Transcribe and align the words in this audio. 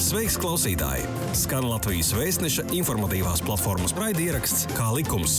Sveiks, 0.00 0.38
klausītāji! 0.40 1.02
Skan 1.36 1.66
Latvijas 1.68 2.14
vēstneša 2.16 2.62
informatīvās 2.72 3.42
platformas 3.44 3.92
raidieraksts 3.98 4.62
Kā 4.72 4.86
likums. 4.96 5.34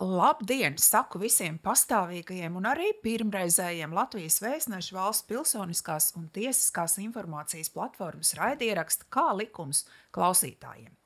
Labdien! 0.00 0.78
Saku 0.80 1.20
visiem 1.20 1.58
pastāvīgajiem 1.60 2.56
un 2.56 2.70
arī 2.70 2.94
pirmreizējiem 3.04 3.92
Latvijas 3.92 4.40
vēstneša 4.40 4.96
valsts 4.96 5.28
pilsoniskās 5.28 6.08
un 6.16 6.30
tiesiskās 6.32 6.96
informācijas 7.04 7.68
platformas 7.76 8.32
raidieraksta 8.40 9.10
Kā 9.12 9.28
likums 9.36 9.84
klausītājiem. 10.16 10.96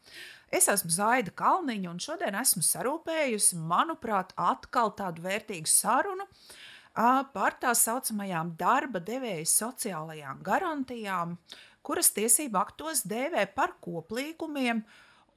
Es 0.55 0.71
esmu 0.71 0.95
Zaida 0.95 1.35
Kalniņa, 1.35 1.91
un 1.91 1.99
šodien 2.03 2.39
esmu 2.39 2.63
sarūpējusi, 2.67 3.59
manuprāt, 3.59 4.37
atkal 4.39 4.95
tādu 4.95 5.27
vērtīgu 5.27 5.71
sarunu 5.71 6.31
par 7.35 7.57
tā 7.63 7.75
saucamajām 7.77 8.55
darba 8.61 9.01
devēja 9.01 9.47
sociālajām 9.49 10.43
garantijām, 10.45 11.37
kuras 11.83 12.11
tiesību 12.17 12.59
aktos 12.61 13.05
dēvē 13.09 13.47
par 13.55 13.77
koplīgumiem, 13.83 14.83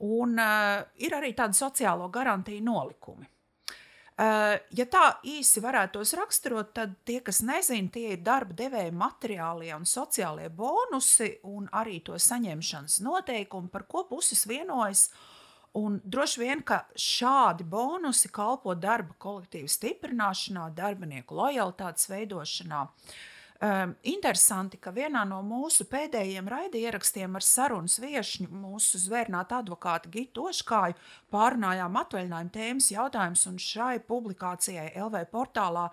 un 0.03 0.39
uh, 0.41 0.81
ir 0.99 1.15
arī 1.15 1.31
tādi 1.37 1.55
sociālo 1.55 2.09
garantiju 2.11 2.63
nolikumi. 2.65 3.29
Uh, 4.13 4.59
ja 4.77 4.85
tā 4.85 5.03
īsi 5.25 5.61
varētu 5.63 6.03
raksturot, 6.19 6.73
tad 6.75 6.91
tie, 7.05 7.17
kas 7.25 7.41
nezina, 7.41 7.89
tie 7.89 8.11
ir 8.13 8.21
darba 8.21 8.53
devēja 8.53 8.91
materiālie 8.93 9.71
un 9.73 9.87
sociālie 9.89 10.51
bonusi 10.53 11.31
un 11.49 11.65
arī 11.73 11.97
to 12.05 12.19
saņemšanas 12.21 12.99
noteikumi, 13.01 13.71
par 13.73 13.87
ko 13.89 14.03
puses 14.09 14.45
vienojas. 14.45 15.07
Un 15.79 15.97
droši 16.05 16.39
vien, 16.43 16.59
ka 16.61 16.83
šādi 16.93 17.65
bonusi 17.65 18.29
kalpo 18.29 18.75
darba 18.77 19.15
kolektīvu 19.17 19.71
stiprināšanā, 19.73 20.67
darbinieku 20.77 21.39
lojalitātes 21.39 22.11
veidošanā. 22.11 22.83
Uh, 22.83 23.15
Um, 23.63 23.93
interesanti, 24.03 24.75
ka 24.75 24.91
vienā 24.91 25.21
no 25.23 25.37
mūsu 25.47 25.85
pēdējiem 25.87 26.49
raidierakstiem 26.51 27.37
ar 27.37 27.45
sarunas 27.47 27.93
viesņu, 28.01 28.49
mūsu 28.51 28.99
zvērnāta 28.99 29.61
advokāta 29.61 30.09
Gitu 30.11 30.49
Oškāju, 30.49 30.97
pārunājām 31.31 31.95
atvaļinājuma 32.01 32.51
tēmas 32.51 32.89
jautājumus, 32.91 33.45
un 33.47 33.61
šai 33.63 34.01
publikācijai 34.03 34.89
LV 35.05 35.21
portālā 35.31 35.85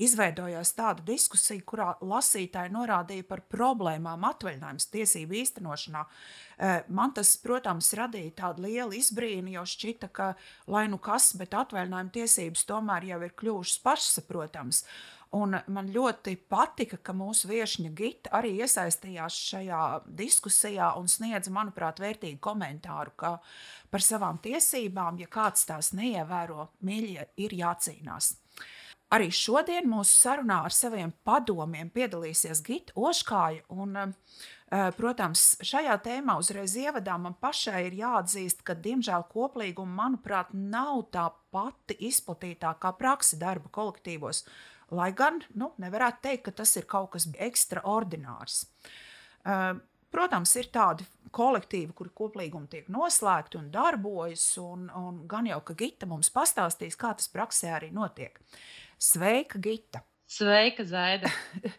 izveidojās 0.00 0.72
tāda 0.78 1.04
diskusija, 1.04 1.66
kurā 1.68 1.90
lasītāji 2.00 2.72
norādīja 2.78 3.28
par 3.28 3.44
problēmām 3.52 4.24
atvaļinājuma 4.30 4.88
tiesību 4.96 5.38
īstenošanā. 5.42 6.06
Uh, 6.08 6.80
man 6.88 7.12
tas, 7.18 7.34
protams, 7.44 7.92
radīja 7.98 8.38
tādu 8.40 8.64
lielu 8.70 8.96
izbrīnu, 9.02 9.52
jo 9.58 9.66
šķita, 9.68 10.08
ka 10.16 10.32
lai 10.70 10.86
nu 10.88 10.96
kas, 10.96 11.34
bet 11.36 11.52
atvaļinājuma 11.60 12.16
tiesības 12.16 12.64
tomēr 12.72 13.10
jau 13.12 13.22
ir 13.28 13.36
kļuvušas 13.36 13.84
pašsaprotamas. 13.84 14.84
Un 15.36 15.58
man 15.68 15.88
ļoti 15.92 16.38
patika, 16.48 16.96
ka 17.04 17.12
mūsu 17.12 17.50
viesiņa 17.50 17.90
Gita 17.92 18.30
arī 18.38 18.54
iesaistījās 18.62 19.36
šajā 19.50 19.80
diskusijā 20.16 20.94
un 20.96 21.10
sniedza, 21.12 21.52
manuprāt, 21.52 22.00
vērtīgu 22.00 22.40
komentāru 22.40 23.12
par 23.18 24.04
savām 24.04 24.40
tiesībām. 24.40 25.20
Ja 25.20 25.28
kāds 25.28 25.68
tās 25.68 25.92
neievēro, 25.92 26.70
mīļie, 26.80 27.26
ir 27.44 27.56
jācīnās. 27.60 28.36
Arī 29.12 29.30
šodien 29.32 29.86
mūsu 29.88 30.12
sarunā 30.16 30.62
ar 30.68 30.74
saviem 30.74 31.14
padomiem 31.24 31.88
piedalīsies 31.92 32.60
Gita 32.64 32.92
Oškāja. 32.96 33.62
Un, 33.72 33.96
eh, 33.96 34.90
protams, 34.96 35.56
šajā 35.64 35.96
tēmā 36.04 36.38
uzreiz 36.38 36.76
ievadā 36.76 37.18
man 37.20 37.34
pašai 37.34 37.86
ir 37.86 37.92
jāatzīst, 38.00 38.64
ka, 38.64 38.74
diemžēl, 38.74 39.24
koplīguma, 39.32 39.96
manuprāt, 40.02 40.52
nav 40.52 41.08
tā 41.10 41.30
pati 41.50 41.96
izplatītākā 42.00 42.96
praksa 42.98 43.38
darba 43.38 43.68
kolektīvos. 43.68 44.44
Lai 44.94 45.10
gan 45.16 45.42
nu, 45.58 45.72
nevarētu 45.82 46.24
teikt, 46.24 46.46
ka 46.48 46.56
tas 46.62 46.72
ir 46.80 46.88
kaut 46.88 47.12
kas 47.16 47.28
ekstraordinārs. 47.48 48.64
Uh, 49.44 49.76
Protams, 50.08 50.54
ir 50.56 50.70
tādi 50.72 51.04
kolektīvi, 51.36 51.92
kuri 51.96 52.12
koplīgumi 52.16 52.70
tiek 52.72 52.86
noslēgti 52.92 53.58
un 53.60 53.66
darbojas, 53.72 54.44
un, 54.62 54.86
un 54.96 55.18
gan 55.28 55.48
jau, 55.50 55.58
ka 55.68 55.76
Gita 55.76 56.08
mums 56.08 56.32
pastāstīs, 56.32 56.96
kā 56.96 57.12
tas 57.18 57.28
praksē 57.28 57.74
arī 57.76 57.90
notiek. 57.92 58.40
Sveika, 58.96 59.60
Gita! 59.60 60.00
Sveika, 60.28 60.84
Zaida! 60.88 61.28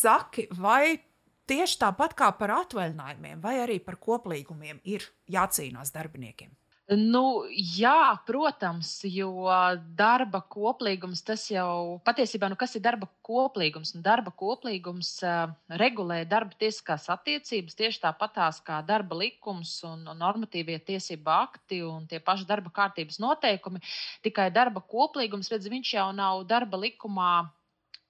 Saki, 0.00 0.48
vai 0.58 0.98
tieši 1.46 1.78
tāpat 1.84 2.18
kā 2.18 2.32
par 2.38 2.56
atvaļinājumiem, 2.56 3.38
vai 3.42 3.60
arī 3.62 3.78
par 3.82 4.00
koplīgumiem 4.02 4.82
ir 4.90 5.06
jācīnās 5.30 5.94
darbiniekiem? 5.94 6.50
Nu, 6.86 7.42
jā, 7.50 8.14
protams, 8.28 9.00
jo 9.10 9.50
darba 9.98 10.38
koplīgums 10.54 11.24
tas 11.26 11.42
jau 11.50 11.98
patiesībā, 12.06 12.46
nu, 12.46 12.54
kas 12.54 12.76
ir 12.78 12.84
darba 12.84 13.08
koplīgums? 13.26 13.90
Nu, 13.96 14.04
darba 14.06 14.30
koplīgums 14.30 15.10
uh, 15.26 15.50
regulē 15.82 16.20
darba 16.30 16.54
tiesiskās 16.54 17.08
attiecības 17.10 17.74
tieši 17.74 18.04
tāpatās 18.04 18.62
kā 18.62 18.78
darba 18.86 19.18
likums 19.18 19.80
un, 19.82 20.06
un 20.06 20.22
normatīvie 20.22 20.78
tiesība 20.86 21.40
akti 21.48 21.80
un 21.82 22.06
tie 22.06 22.22
paši 22.22 22.46
darba 22.46 22.70
kārtības 22.78 23.18
noteikumi. 23.18 23.82
Tikai 24.22 24.52
darba 24.54 24.78
koplīgums, 24.78 25.50
redz, 25.50 25.66
viņš 25.66 25.94
jau 25.98 26.06
nav 26.14 26.46
darba 26.46 26.78
likumā 26.86 27.32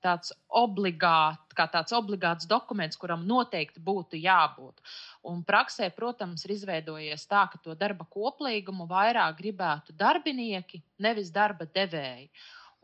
tāds 0.07 0.33
obligāts, 0.63 1.55
kā 1.59 1.67
tāds 1.73 1.95
obligāts 1.97 2.49
dokuments, 2.51 2.99
kuram 3.01 3.25
noteikti 3.29 3.83
būtu 3.83 4.21
jābūt. 4.23 4.83
Un 5.27 5.43
praksē, 5.47 5.89
protams, 5.97 6.45
ir 6.47 6.55
izveidojies 6.57 7.27
tā, 7.31 7.47
ka 7.53 7.63
to 7.63 7.75
darba 7.79 8.07
koplīgumu 8.19 8.87
vairāk 8.91 9.41
gribētu 9.41 9.97
darbinieki, 9.99 10.83
nevis 11.03 11.33
darba 11.35 11.67
devēji. 11.67 12.31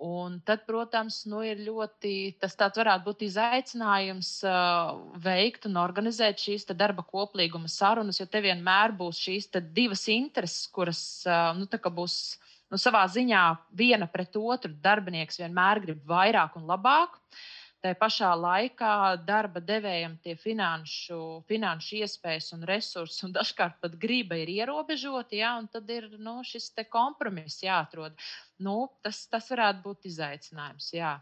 Un 0.02 0.40
tad, 0.42 0.64
protams, 0.66 1.20
nu, 1.30 1.44
ir 1.46 1.60
ļoti 1.62 2.34
tas 2.42 2.56
varētu 2.58 3.04
būt 3.06 3.20
izaicinājums 3.28 4.30
uh, 4.48 4.96
veikt 5.22 5.68
un 5.68 5.78
organizēt 5.78 6.42
šīs 6.42 6.66
darba 6.74 7.04
koplīguma 7.06 7.70
sarunas, 7.70 8.18
jo 8.18 8.26
te 8.26 8.40
vienmēr 8.42 8.96
būs 8.98 9.20
šīs 9.22 9.52
divas 9.70 10.08
intereses, 10.10 10.66
kuras 10.74 11.22
uh, 11.28 11.52
nu, 11.54 11.68
būs 11.70 12.16
nu, 12.72 12.80
savā 12.80 13.02
ziņā 13.12 13.42
viena 13.76 14.08
pret 14.10 14.36
otru 14.40 14.72
darbinieks 14.84 15.42
vienmēr 15.42 15.82
grib 15.84 16.06
vairāk 16.08 16.56
un 16.60 16.70
labāk. 16.70 17.18
Tā 17.82 17.96
pašā 17.98 18.28
laikā 18.38 18.92
darba 19.26 19.58
devējiem 19.66 20.12
tie 20.22 20.36
finanšu, 20.38 21.16
finanšu 21.50 21.96
iespējas 22.04 22.52
un 22.54 22.62
resursi, 22.70 23.24
un 23.26 23.32
dažkārt 23.34 23.80
pat 23.82 23.96
griba 24.04 24.38
ir 24.38 24.52
ierobežoti, 24.52 25.40
ja, 25.40 25.56
un 25.58 25.66
tad 25.66 25.90
ir 25.90 26.06
nu, 26.22 26.36
šis 26.46 26.70
kompromiss 26.92 27.64
jāatrod. 27.64 28.14
Nu, 28.62 28.86
tas, 29.02 29.24
tas 29.26 29.50
varētu 29.50 29.82
būt 29.88 30.06
izaicinājums. 30.12 30.92
Jā. 30.94 31.16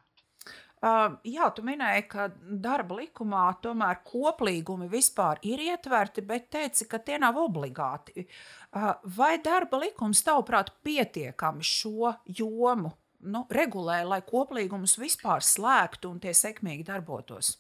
Uh, 0.80 1.18
jā, 1.28 1.44
tu 1.52 1.60
minēji, 1.60 2.06
ka 2.08 2.30
darba 2.40 3.02
likumā 3.02 3.42
tomēr 3.60 3.98
koplīgumi 4.06 4.88
vispār 4.88 5.42
ir 5.44 5.60
ietverti, 5.60 6.24
bet 6.24 6.48
teici, 6.54 6.86
ka 6.88 7.02
tie 7.04 7.18
nav 7.20 7.36
obligāti. 7.36 8.24
Uh, 8.72 8.94
vai 9.16 9.34
darba 9.44 9.82
likums, 9.82 10.24
tavuprāt, 10.24 10.72
pietiekami 10.80 11.66
šo 11.66 12.14
jomu 12.24 12.94
nu, 13.20 13.44
regulē, 13.52 14.00
lai 14.08 14.22
koplīgumus 14.24 14.96
vispār 15.02 15.44
slēgtu 15.44 16.14
un 16.14 16.22
tie 16.24 16.32
sekmīgi 16.32 16.88
darbotos? 16.88 17.58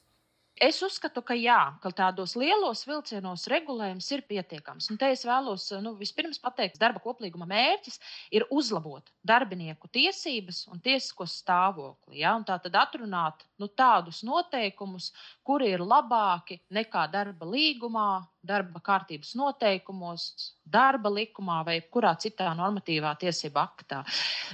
Es 0.60 0.76
uzskatu, 0.84 1.22
ka 1.24 1.32
jā, 1.32 1.56
ka 1.80 1.88
tādos 1.96 2.34
lielos 2.36 2.82
vilcienos 2.84 3.46
regulējums 3.48 4.10
ir 4.12 4.22
pietiekams. 4.28 4.90
Un 4.92 4.98
te 5.00 5.08
es 5.14 5.22
vēlos 5.24 5.70
nu, 5.80 5.94
vispirms 5.96 6.36
pateikt, 6.42 6.74
ka 6.76 6.82
darba 6.82 7.00
koplīguma 7.00 7.48
mērķis 7.48 7.96
ir 8.36 8.44
uzlabot 8.52 9.08
darbinieku 9.24 9.88
tiesības 9.88 10.66
un 10.68 10.82
tiesisko 10.84 11.24
stāvokli. 11.24 12.20
Ja? 12.20 12.34
Un 12.36 12.44
tā 12.44 12.58
tad 12.60 12.76
atrunāt 12.76 13.46
nu, 13.60 13.68
tādus 13.68 14.22
noteikumus, 14.26 15.10
kuri 15.46 15.74
ir 15.74 15.84
labāki 15.84 16.58
nekā 16.72 17.04
darba 17.12 17.48
līgumā, 17.48 18.08
darba 18.46 18.80
kārtības 18.80 19.34
noteikumos, 19.36 20.24
darba 20.64 21.12
likumā 21.12 21.60
vai 21.66 21.76
kurā 21.92 22.14
citā 22.20 22.48
normatīvā 22.56 23.12
tiesība 23.20 23.66
aktā. 23.68 24.00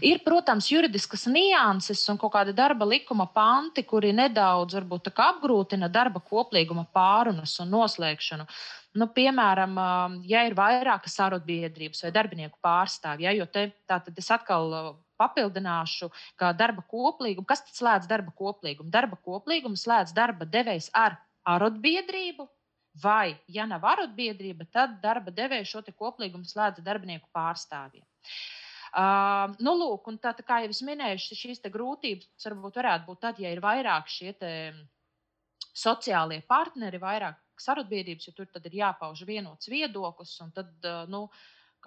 Ir, 0.03 0.23
protams, 0.27 0.71
juridiskas 0.73 1.29
nianses 1.31 2.03
un 2.11 2.19
kaut 2.19 2.35
kāda 2.35 2.55
darba 2.57 2.89
likuma 2.89 3.29
panti, 3.31 3.87
kuri 3.87 4.13
nedaudz 4.17 4.79
varbūt, 4.81 5.13
apgrūtina 5.15 5.91
darba 5.93 6.21
koplīguma 6.21 6.89
pārunas 6.95 7.55
un 7.63 7.73
noslēgšanu. 7.77 8.49
Nu, 8.97 9.11
piemēram, 9.13 9.77
ja 10.25 10.47
ir 10.49 10.55
vairākas 10.57 11.19
arotbiedrības 11.21 12.07
vai 12.07 12.15
darbinieku 12.17 12.57
pārstāvji, 12.65 13.29
ja, 13.29 13.35
jo 13.37 13.45
te, 13.53 13.69
es 14.17 14.31
atkal 14.33 14.73
papildināšu, 15.21 16.11
ka 16.41 16.53
darba 16.57 16.85
koplīgumu, 16.91 17.47
kas 17.49 17.65
tad 17.67 17.79
slēdz 17.79 18.11
darba 18.11 18.35
koplīgumu? 18.37 18.91
Darba 18.93 19.17
koplīgumu 19.17 19.79
slēdz 19.81 20.15
darba 20.17 20.49
devējs 20.49 20.91
ar 20.95 21.19
arotbiedrību 21.47 22.49
vai, 23.03 23.37
ja 23.53 23.67
nav 23.69 23.85
arotbiedrība, 23.85 24.67
tad 24.73 25.01
darba 25.03 25.33
devēja 25.35 25.69
šo 25.69 25.83
koplīgumu 25.97 26.49
slēdz 26.49 26.85
darbinieku 26.85 27.29
pārstāvjiem. 27.35 28.07
Uh, 28.97 29.53
nu, 29.61 29.75
lūk, 29.77 30.07
tā, 30.23 30.33
tā 30.33 30.45
kā 30.47 30.63
jau 30.65 30.71
es 30.73 30.81
minēju, 30.87 31.35
šīs 31.37 31.61
grūtības 31.73 32.47
varbūt 32.49 32.79
varētu 32.81 33.09
būt 33.11 33.21
tad, 33.21 33.41
ja 33.43 33.51
ir 33.53 33.61
vairāk 33.61 34.09
šie 34.09 34.33
sociālie 35.77 36.41
partneri, 36.49 37.01
vairāk 37.03 37.37
sarunbiedrības, 37.61 38.29
jo 38.29 38.33
tur 38.37 38.49
ir 38.65 38.79
jāpauž 38.79 39.27
vienots 39.29 39.69
viedoklis. 39.69 40.39
Tad, 40.57 40.73
uh, 40.87 41.05
nu, 41.13 41.27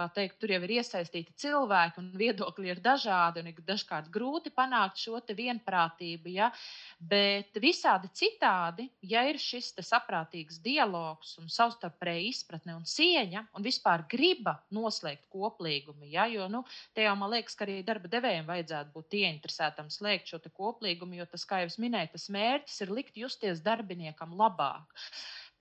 teikt, 0.08 0.38
tur 0.40 0.54
jau 0.54 0.60
ir 0.64 0.72
iesaistīti 0.80 1.34
cilvēki, 1.42 2.00
un 2.00 2.12
viedokļi 2.20 2.72
ir 2.72 2.82
dažādi, 2.84 3.42
un 3.42 3.50
ir 3.52 3.62
dažkārt 3.68 4.08
grūti 4.14 4.54
panākt 4.56 5.02
šo 5.02 5.20
vienprātību. 5.20 6.32
Ja? 6.32 6.52
Bet 7.00 7.58
visādi 7.60 8.10
citādi, 8.16 8.88
ja 9.02 9.26
ir 9.28 9.40
šis 9.42 9.74
saprātīgs 9.84 10.62
dialogs, 10.64 11.36
un 11.42 11.50
savstarpēja 11.52 12.30
izpratne 12.30 12.78
un 12.78 12.86
cieņa, 12.88 13.46
un 13.58 13.66
vispār 13.66 14.06
griba 14.10 14.60
noslēgt 14.72 15.28
koplīgumu, 15.34 16.08
ja? 16.14 16.28
jo 16.32 16.48
nu, 16.48 16.64
te 16.94 17.04
jau 17.04 17.16
man 17.20 17.34
liekas, 17.36 17.58
ka 17.60 17.68
arī 17.68 17.82
darba 17.84 18.08
devējiem 18.12 18.48
vajadzētu 18.48 18.96
būt 18.96 19.20
ieinteresētam 19.20 19.92
slēgt 19.92 20.32
šo 20.32 20.40
koplīgumu, 20.48 21.20
jo 21.20 21.28
tas, 21.30 21.46
kā 21.46 21.64
jau 21.64 21.70
es 21.74 21.80
minēju, 21.82 22.14
tas 22.16 22.30
mērķis 22.34 22.82
ir 22.86 22.96
likt 22.96 23.20
justies 23.20 23.64
darbiniekam 23.66 24.38
labāk 24.40 25.00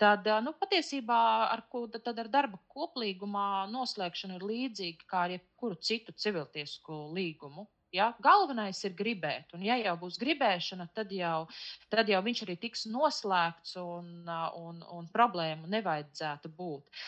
tad 0.00 0.28
nu, 0.44 0.54
patiesībā 0.60 1.22
ar, 1.52 1.64
tad 1.98 2.20
ar 2.22 2.30
darba 2.32 2.60
koplīgumā 2.74 3.66
noslēgšanu 3.72 4.38
ir 4.38 4.46
līdzīgi 4.52 5.08
kā 5.10 5.26
ar 5.26 5.34
jebkuru 5.36 5.80
citu 5.82 6.14
civiltiesku 6.14 7.08
līgumu. 7.16 7.66
Ja? 7.94 8.10
Galvenais 8.20 8.82
ir 8.84 8.92
gribēt, 8.96 9.54
un 9.56 9.62
ja 9.64 9.78
jau 9.80 9.94
būs 10.02 10.18
gribēšana, 10.20 10.90
tad 10.96 11.12
jau, 11.14 11.46
tad 11.92 12.10
jau 12.12 12.20
viņš 12.24 12.42
arī 12.44 12.58
tiks 12.60 12.84
noslēgts, 12.92 13.78
un, 13.80 14.28
un, 14.60 14.82
un 14.92 15.08
problēmu 15.14 15.70
nevajadzētu 15.72 16.52
būt. 16.58 17.00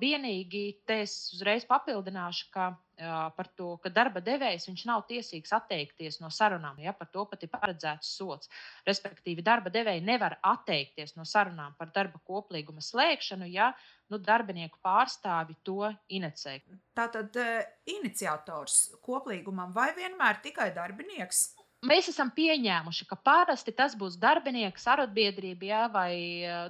Vienīgi 0.00 0.64
te 0.88 1.02
es 1.04 1.18
uzreiz 1.36 1.68
papildināšu, 1.68 2.48
ka 2.54 2.70
par 2.96 3.48
to, 3.56 3.76
ka 3.82 3.90
darba 3.92 4.22
devējs 4.24 4.68
nav 4.88 5.04
tiesīgs 5.08 5.52
atteikties 5.52 6.20
no 6.22 6.30
sarunām. 6.32 6.78
Ja, 6.80 6.94
par 6.96 7.10
to 7.12 7.26
pat 7.28 7.42
ir 7.44 7.50
paredzēts 7.52 8.14
sots. 8.16 8.48
Respektīvi, 8.86 9.44
darba 9.44 9.70
devēja 9.70 10.04
nevar 10.04 10.38
atteikties 10.42 11.16
no 11.16 11.24
sarunām 11.24 11.76
par 11.78 11.92
darba 11.92 12.20
koplīguma 12.24 12.80
slēgšanu, 12.80 13.50
ja 13.52 13.72
nu, 14.08 14.18
darbinieku 14.18 14.80
pārstāvi 14.84 15.58
to 15.66 15.92
inicē. 16.08 16.60
Tātad 16.96 17.36
iniciators 17.84 18.96
koplīgumam 19.04 19.74
vai 19.76 19.92
vienmēr 19.96 20.40
tikai 20.42 20.72
darbinieks? 20.74 21.50
Mēs 21.86 22.08
esam 22.08 22.30
pieņēmuši, 22.32 23.04
ka 23.06 23.18
parasti 23.20 23.72
tas 23.76 23.92
būs 23.98 24.16
darbinieks, 24.18 24.86
arotbiedrība 24.88 25.66
ja, 25.68 25.82
vai 25.92 26.12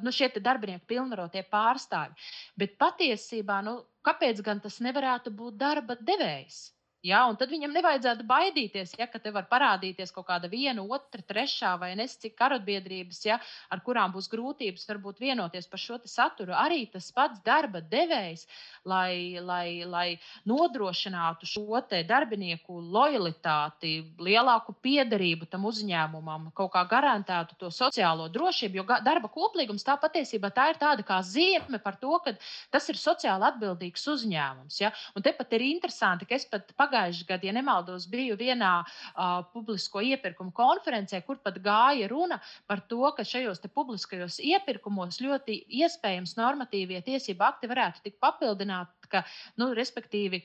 nu, 0.02 0.10
šie 0.12 0.28
darbinieku 0.34 0.82
pilnvarotie 0.90 1.44
pārstāvji. 1.46 2.18
Bet 2.58 2.74
patiesībā 2.80 3.60
nu, 3.64 3.78
kāpēc 4.06 4.42
gan 4.48 4.60
tas 4.66 4.78
nevarētu 4.86 5.32
būt 5.42 5.58
darba 5.62 5.96
devējs? 6.10 6.58
Ja, 7.04 7.26
un 7.30 7.36
tad 7.38 7.52
viņam 7.52 7.74
nevajadzētu 7.76 8.24
baidīties, 8.26 8.94
ja, 8.98 9.06
te 9.06 9.30
var 9.30 9.46
parādīties 9.50 10.10
kaut 10.14 10.26
kāda 10.30 10.48
viena, 10.50 10.82
otra, 10.82 11.20
trešā 11.22 11.74
vai 11.78 11.92
nes 11.98 12.16
cik 12.18 12.40
arotbiedrības, 12.40 13.20
ja, 13.28 13.36
ar 13.70 13.82
kurām 13.84 14.14
būs 14.14 14.26
grūtības 14.32 14.88
varbūt 14.88 15.20
vienoties 15.22 15.68
par 15.70 15.82
šo 15.82 15.98
saturu. 16.08 16.54
Arī 16.56 16.86
tas 16.90 17.10
pats 17.14 17.42
darba 17.46 17.80
devējs, 17.80 18.46
lai, 18.88 19.38
lai, 19.38 19.84
lai 19.86 20.06
nodrošinātu 20.48 21.46
šo 21.46 21.82
darbinieku 21.86 22.80
lojalitāti, 22.80 23.92
lielāku 24.18 24.74
piederību 24.82 25.46
tam 25.50 25.68
uzņēmumam, 25.68 26.50
kaut 26.56 26.72
kā 26.74 26.82
garantētu 26.90 27.58
to 27.60 27.70
sociālo 27.70 28.28
drošību. 28.32 28.80
Jo 28.80 28.98
darba 29.04 29.30
koplīgums 29.30 29.86
tā 29.86 29.98
patiesībā 30.00 30.50
tā 30.50 30.70
ir 30.72 30.80
tāda 30.80 31.06
kā 31.06 31.20
zīme 31.22 31.78
par 31.82 32.00
to, 32.00 32.18
ka 32.24 32.34
tas 32.72 32.88
ir 32.90 32.98
sociāli 32.98 33.46
atbildīgs 33.52 34.08
uzņēmums. 34.16 34.80
Ja? 34.80 34.92
Un 35.14 35.22
tepat 35.26 35.54
ir 35.58 35.68
interesanti, 35.70 36.26
ka 36.26 36.34
es 36.38 36.48
pat 36.50 36.72
pagājušajā 36.74 36.85
pagājušajā 36.86 37.28
gadā, 37.28 37.48
ja 37.50 37.54
nemaldos, 37.56 38.06
biju 38.10 38.36
vienā 38.38 38.72
uh, 38.82 39.42
publisko 39.52 40.02
iepirkumu 40.04 40.52
konferencē, 40.56 41.22
kur 41.26 41.40
pat 41.42 41.58
gāja 41.62 42.08
runa 42.10 42.40
par 42.66 42.82
to, 42.88 43.02
ka 43.16 43.26
šajos 43.26 43.62
publiskajos 43.74 44.38
iepirkumos 44.40 45.20
ļoti 45.20 45.58
iespējams 45.82 46.36
normatīvie 46.38 47.02
tiesību 47.06 47.44
akti 47.46 47.70
varētu 47.70 48.04
tikt 48.04 48.20
papildināti, 48.22 49.10
ka, 49.10 49.22
nu, 49.60 49.70
respektīvi, 49.76 50.42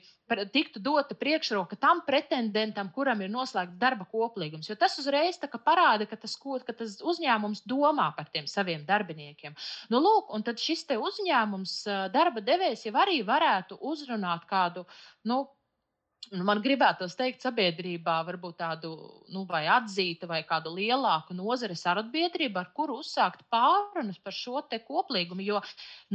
tiktu 0.52 0.80
dota 0.80 1.16
priekšroka 1.18 1.76
tam 1.76 2.00
pretendentam, 2.06 2.90
kuram 2.94 3.20
ir 3.20 3.30
noslēgts 3.32 3.78
darba 3.80 4.06
koplīgums. 4.08 4.68
Jo 4.70 4.76
tas 4.78 4.96
uzreiz 5.02 5.38
parāda, 5.64 6.06
ka 6.08 6.16
tas, 6.16 6.36
ka 6.38 6.72
tas 6.72 6.98
uzņēmums 7.02 7.64
domā 7.68 8.12
par 8.16 8.30
tiem 8.32 8.46
saviem 8.46 8.86
darbiniekiem. 8.88 9.56
Nu, 9.90 10.00
lūk, 10.00 10.30
un 10.32 10.46
tad 10.46 10.62
šis 10.62 10.86
uzņēmums, 10.92 11.74
darba 12.14 12.40
devējs, 12.40 12.86
jau 12.86 12.94
arī 13.02 13.20
varētu 13.26 13.78
uzrunāt 13.80 14.46
kādu. 14.48 14.86
Nu, 15.28 15.44
Nu, 16.32 16.46
man 16.48 16.62
gribētos 16.64 17.12
teikt, 17.12 17.42
sabiedrībā 17.44 18.14
varbūt 18.24 18.54
tādu 18.62 18.90
nu, 19.34 19.42
vai 19.48 19.66
atzītu, 19.68 20.24
vai 20.30 20.38
kādu 20.48 20.70
lielāku 20.72 21.34
nozares 21.36 21.82
arotbiedrību, 21.90 22.56
ar 22.56 22.70
kuru 22.72 22.96
uzsākt 23.02 23.42
pārunas 23.52 24.16
par 24.16 24.32
šo 24.32 24.62
koplīgumu. 24.86 25.44
Jo 25.44 25.60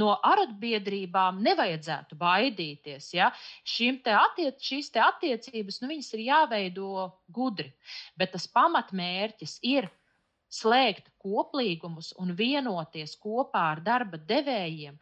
no 0.02 0.16
arotbiedrībām 0.25 1.44
nevajadzētu 1.46 2.18
baidīties. 2.18 3.12
Ja? 3.14 3.30
Te 4.08 4.16
attiec, 4.18 4.58
šīs 4.72 4.90
te 4.96 5.04
attiecības 5.06 5.84
nu, 5.84 5.92
ir 5.94 6.25
jāveido 6.25 6.90
gudri, 7.30 7.69
bet 8.18 8.34
tas 8.34 8.50
pamatmērķis 8.58 9.60
ir 9.69 9.92
slēgt 10.50 11.12
koplīgumus 11.22 12.16
un 12.18 12.34
vienoties 12.34 13.14
kopā 13.22 13.68
ar 13.75 13.86
darba 13.86 14.18
devējiem 14.18 14.98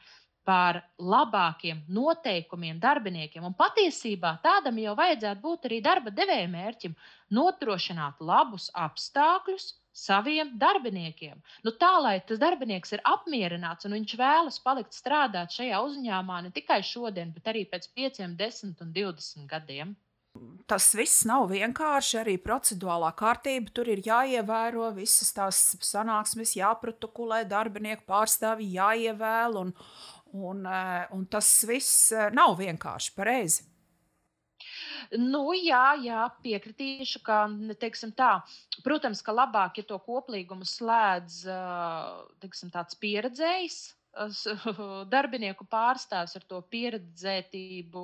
par 0.46 0.82
labākiem 1.02 1.82
noteikumiem 1.98 2.80
darbiniekiem. 2.82 3.46
Un 3.48 3.56
patiesībā 3.58 4.36
tādam 4.44 4.78
jau 4.82 4.94
vajadzētu 5.00 5.42
būt 5.42 5.66
arī 5.70 5.82
darba 5.88 6.14
devēja 6.20 6.52
mērķim- 6.52 6.94
nodrošināt 7.38 8.22
labus 8.22 8.70
apstākļus 8.86 9.74
saviem 9.96 10.54
darbiniekiem. 10.60 11.42
Nu, 11.64 11.72
tā 11.72 11.92
lai 12.04 12.20
tas 12.20 12.40
darbinieks 12.40 12.94
ir 12.94 13.04
apmierināts 13.12 13.88
un 13.88 13.98
viņš 13.98 14.16
vēlas 14.20 14.62
palikt 14.64 14.94
strādāt 14.94 15.56
šajā 15.56 15.82
uzņēmumā 15.90 16.42
ne 16.44 16.52
tikai 16.52 16.82
šodien, 16.84 17.34
bet 17.34 17.54
arī 17.54 17.66
pēc 17.72 17.88
5, 17.96 18.36
10 18.38 18.82
un 18.82 18.92
20 18.94 19.48
gadiem. 19.48 19.96
Tas 20.68 20.90
viss 20.98 21.24
nav 21.30 21.48
vienkārši. 21.52 22.18
Arī 22.24 22.36
procedūrālā 22.42 23.12
kārtība 23.16 23.72
tur 23.76 23.88
ir 23.92 24.02
jāievēro. 24.04 24.90
Visas 24.98 25.32
tās 25.36 25.60
sanāksmes 25.86 26.56
jāprotokolē, 26.58 27.44
darbinieku 27.48 28.04
pārstāvji 28.10 28.74
jāievēl. 28.76 29.60
Un, 29.62 29.74
Un, 30.36 30.66
eh, 30.68 31.08
un 31.16 31.24
tas 31.32 31.48
viss 31.70 32.12
eh, 32.12 32.30
nav 32.36 32.58
vienkārši 32.60 33.16
pareizi. 33.16 33.64
Nu, 35.16 35.52
jā, 35.54 35.94
jā, 36.02 36.24
piekritīšu, 36.44 37.22
ka, 37.24 37.44
teiksim 37.80 38.12
tā, 38.18 38.40
protams, 38.84 39.22
ka 39.22 39.36
labāk, 39.36 39.78
ja 39.80 39.86
to 39.88 40.00
koplīgumu 40.02 40.66
slēdz, 40.68 41.44
eh, 41.52 42.10
teiksim, 42.44 42.74
tāds 42.74 42.98
pieredzējis 43.00 43.80
darbinieku 45.14 45.66
pārstāvs 45.70 46.36
ar 46.38 46.46
to 46.50 46.60
pieredzētību. 46.72 48.04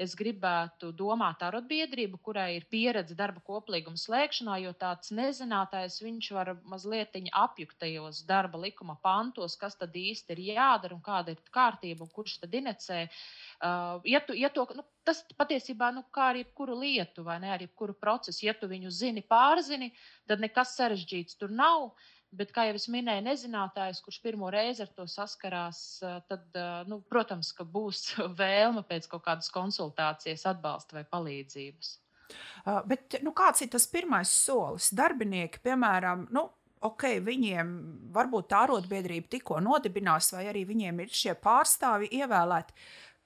Es 0.00 0.14
gribētu 0.18 0.92
domāt 0.96 1.42
ar 1.42 1.58
arotbiedrību, 1.58 2.20
kurai 2.22 2.56
ir 2.56 2.66
pieredze 2.70 3.16
darba 3.18 3.42
koplīguma 3.44 3.98
slēgšanā, 3.98 4.58
jo 4.62 4.72
tāds 4.78 5.12
nezinātājs 5.14 6.00
viņš 6.04 6.30
var 6.36 6.54
mazliet 6.68 7.16
apjukt 7.18 7.78
tajos 7.80 8.22
darba 8.28 8.60
likuma 8.62 8.98
pantos, 9.02 9.56
kas 9.56 9.76
tad 9.78 9.96
īsti 9.96 10.36
ir 10.36 10.44
jādara 10.54 10.94
un 10.94 11.02
kāda 11.02 11.34
ir 11.34 11.42
kārtība 11.54 12.04
un 12.06 12.12
kurš 12.14 12.38
tad 12.44 12.54
inecē. 12.54 13.06
Uh, 13.58 13.98
ja 14.06 14.20
tu, 14.22 14.36
ja 14.38 14.50
to, 14.54 14.66
nu, 14.76 14.84
tas 15.04 15.24
patiesībā 15.38 15.90
nu, 15.94 16.04
kā 16.14 16.30
ar 16.32 16.38
jebkuru 16.38 16.76
lietu 16.78 17.24
vai 17.26 17.38
ne, 17.42 17.50
ar 17.54 17.64
jebkuru 17.64 17.96
procesu, 17.98 18.44
ja 18.46 18.54
tu 18.54 18.68
viņu 18.70 18.92
zini, 18.94 19.24
pārzini, 19.26 19.90
tad 20.28 20.44
nekas 20.44 20.76
sarežģīts 20.78 21.40
tur 21.40 21.50
nav. 21.50 21.88
Uh, 21.88 22.14
Bet, 22.28 22.50
kā 22.52 22.66
jau 22.68 22.74
es 22.76 22.84
minēju, 22.92 23.24
nezinātājs, 23.24 24.02
kurš 24.04 24.18
pirmo 24.20 24.50
reizi 24.52 24.82
ar 24.84 24.90
to 24.92 25.06
saskarās, 25.08 25.78
tad, 26.28 26.58
nu, 26.90 27.00
protams, 27.08 27.54
ka 27.56 27.64
būs 27.64 28.02
vēlme 28.40 28.84
pēc 28.88 29.08
kaut 29.08 29.24
kādas 29.24 29.48
konsultācijas, 29.54 30.44
atbalsta 30.50 30.98
vai 30.98 31.06
palīdzības. 31.08 31.94
Uh, 32.66 32.82
bet 32.84 33.16
nu, 33.24 33.32
kāds 33.32 33.64
ir 33.64 33.72
tas 33.72 33.88
pirmais 33.88 34.28
solis? 34.28 34.90
Darbinieki, 34.92 35.62
piemēram, 35.64 36.26
nu, 36.36 36.44
ok, 36.84 37.08
viņiem 37.24 37.74
varbūt 38.14 38.50
tā 38.52 38.64
arotbiedrība 38.66 39.32
tikko 39.32 39.62
nodibinās, 39.64 40.32
vai 40.36 40.48
arī 40.50 40.66
viņiem 40.68 41.04
ir 41.04 41.14
šie 41.14 41.36
pārstāvi 41.40 42.10
ievēlēti. 42.20 42.76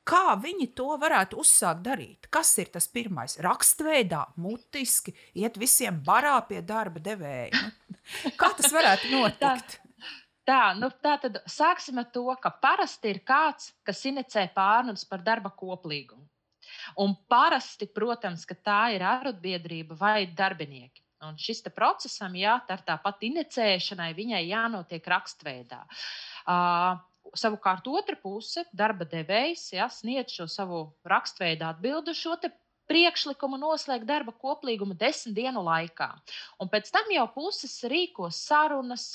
Kā 0.03 0.33
viņi 0.35 0.67
to 0.75 0.89
varētu 0.99 1.39
uzsākt 1.39 1.85
darīt? 1.87 2.27
Kas 2.35 2.49
ir 2.59 2.73
tas 2.75 2.89
pirmais? 2.91 3.37
Rakstveidā, 3.43 4.25
mutiski, 4.43 5.15
iet 5.39 5.59
visiem 5.63 6.01
barā 6.03 6.41
pie 6.49 6.59
darba 6.67 6.99
devēja. 7.03 7.55
Nu, 7.55 7.71
kā 8.41 8.51
tas 8.59 8.73
varētu 8.75 9.13
notikt? 9.13 9.41
Tā, 9.43 10.09
tā, 10.49 10.61
nu, 10.79 10.91
tā 11.05 11.17
tad 11.23 11.41
sāksim 11.51 12.01
ar 12.03 12.09
to, 12.15 12.27
ka 12.43 12.53
parasti 12.63 13.13
ir 13.15 13.23
kāds, 13.27 13.73
kas 13.87 14.03
inicē 14.09 14.49
pārunas 14.57 15.07
par 15.09 15.25
darba 15.25 15.53
koplīgumu. 15.55 16.27
Un 17.03 17.15
parasti, 17.29 17.87
protams, 17.87 18.45
tā 18.65 18.81
ir 18.97 19.05
arotbiedrība 19.07 19.97
vai 19.99 20.27
darbinieki. 20.27 21.03
Un 21.23 21.37
šis 21.39 21.63
procesam, 21.71 22.35
jā, 22.35 22.57
tā 22.67 22.81
ir 22.81 22.85
tāpat 22.87 23.23
inicēšanai, 23.29 24.11
viņai 24.17 24.43
jānotiek 24.49 25.07
rakstveidā. 25.15 25.85
Uh, 26.43 26.99
Savukārt, 27.39 27.87
otra 27.87 28.17
puse, 28.19 28.65
darba 28.77 29.07
devējs, 29.09 29.69
ja, 29.73 29.87
sniedz 29.89 30.35
šo 30.35 30.49
savu 30.51 30.81
rakstveidu 31.09 31.65
atbildi 31.65 32.13
šo 32.19 32.35
priekšlikumu 32.93 33.57
noslēgt 33.61 34.05
darba 34.09 34.35
koplīgumu 34.37 34.95
desmit 35.01 35.35
dienu 35.39 35.63
laikā. 35.65 36.11
Un 36.61 36.69
pēc 36.73 36.91
tam 36.93 37.09
jau 37.15 37.25
puses 37.33 37.73
rīkos 37.89 38.37
sarunas, 38.45 39.07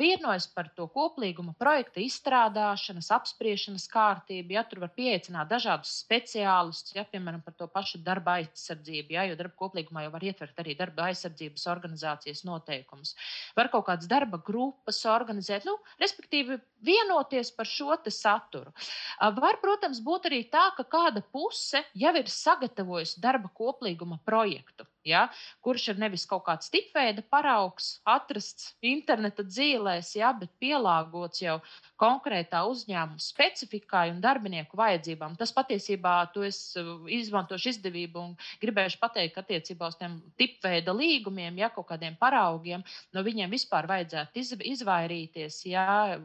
vienojas 0.00 0.48
par 0.50 0.72
to 0.76 0.88
koplīguma 0.90 1.54
projekta 1.58 2.02
izstrādāšanas, 2.02 3.12
apspriešanas 3.14 3.86
kārtību. 3.92 4.56
Ja, 4.56 4.64
tur 4.66 4.82
var 4.82 4.92
pieaicināt 4.96 5.50
dažādus 5.52 5.94
speciālistus, 6.02 6.96
ja, 6.98 7.06
piemēram, 7.08 7.44
par 7.46 7.54
to 7.58 7.68
pašu 7.70 8.02
darba 8.02 8.40
aizsardzību, 8.40 9.14
ja, 9.14 9.26
jo 9.30 9.38
darba 9.38 9.54
koplīgumā 9.62 10.06
jau 10.06 10.14
var 10.16 10.26
ietvert 10.26 10.58
arī 10.64 10.74
darba 10.78 11.10
aizsardzības 11.12 11.68
organizācijas 11.70 12.42
noteikumus. 12.48 13.14
Var 13.56 13.70
kaut 13.72 13.86
kādas 13.86 14.10
darba 14.10 14.40
grupas 14.42 14.98
organizēt, 15.06 15.68
nu, 15.68 15.78
respektīvi 16.02 16.58
vienoties 16.82 17.52
par 17.54 17.68
šo 17.68 17.92
saturu. 18.08 18.72
Var, 19.20 19.58
protams, 19.62 20.00
būt 20.02 20.30
arī 20.30 20.42
tā, 20.50 20.70
ka 20.76 20.84
kāda 20.88 21.22
puse 21.34 21.82
jau 21.98 22.12
ir 22.16 22.30
sagatavojusi 22.32 23.11
darba 23.20 23.50
koplīguma 23.54 24.18
projektu. 24.24 24.86
Ja, 25.02 25.26
kurš 25.66 25.88
ir 25.92 25.98
nevis 25.98 26.22
kaut 26.30 26.44
kāds 26.46 26.70
tipveida 26.70 27.24
paraugs, 27.26 27.96
atrasts 28.06 28.68
interneta 28.86 29.42
dzīvēs, 29.42 30.12
ja, 30.14 30.30
bet 30.38 30.52
pielāgots 30.62 31.42
jau 31.42 31.56
konkrētā 31.98 32.62
uzņēmuma 32.70 33.22
specifikai 33.22 34.04
un 34.12 34.20
darbinieku 34.22 34.78
vajadzībām. 34.78 35.34
Tas 35.40 35.54
patiesībā 35.56 36.14
to 36.34 36.46
es 36.46 36.60
uh, 36.78 36.94
izmantošu 37.10 37.72
izdevību 37.74 38.22
un 38.22 38.36
gribēšu 38.62 39.02
pateikt, 39.02 39.34
ka 39.34 39.42
attiecībā 39.42 39.90
uz 39.90 39.98
tiem 39.98 40.20
tipveida 40.38 40.94
līgumiem, 40.94 41.58
ja 41.58 41.72
kaut 41.74 41.90
kādiem 41.90 42.14
paraugiem, 42.20 42.86
no 43.10 43.26
viņiem 43.26 43.50
vispār 43.50 43.90
vajadzētu 43.90 44.46
izvairīties. 44.72 45.64
Ja, 45.72 46.16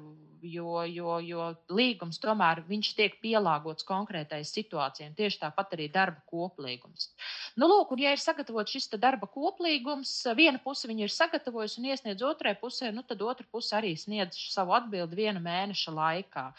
jo, 0.42 0.84
jo, 0.86 1.18
jo 1.24 1.48
līgums 1.74 2.20
tomēr 2.22 2.64
tiek 2.98 3.18
pielāgots 3.22 3.86
konkrētai 3.88 4.44
situācijai. 4.46 5.14
Tieši 5.18 5.42
tāpat 5.42 5.74
arī 5.78 5.88
darba 5.92 6.22
koplīgums. 6.30 7.12
Nu, 7.58 7.68
lūk, 7.68 7.94
un, 7.94 8.02
ja 8.02 8.14
ir 8.14 8.22
sagatavots 8.68 8.76
šis 8.76 9.00
darba 9.00 9.28
koplīgums, 9.28 10.12
viena 10.36 10.60
puse 10.60 10.88
viņu 10.88 11.06
ir 11.06 11.12
sagatavojusi 11.12 11.80
un 11.80 11.88
iesniedz 11.92 12.24
otrai 12.24 12.56
pusē, 12.60 12.92
nu, 12.92 13.04
tad 13.04 13.22
otra 13.22 13.46
puse 13.52 13.76
arī 13.76 13.96
sniedz 13.96 14.36
savu 14.52 14.74
atbildi 14.74 15.16
viena 15.16 15.40
mēneša 15.40 15.92
laikā. 15.92 16.54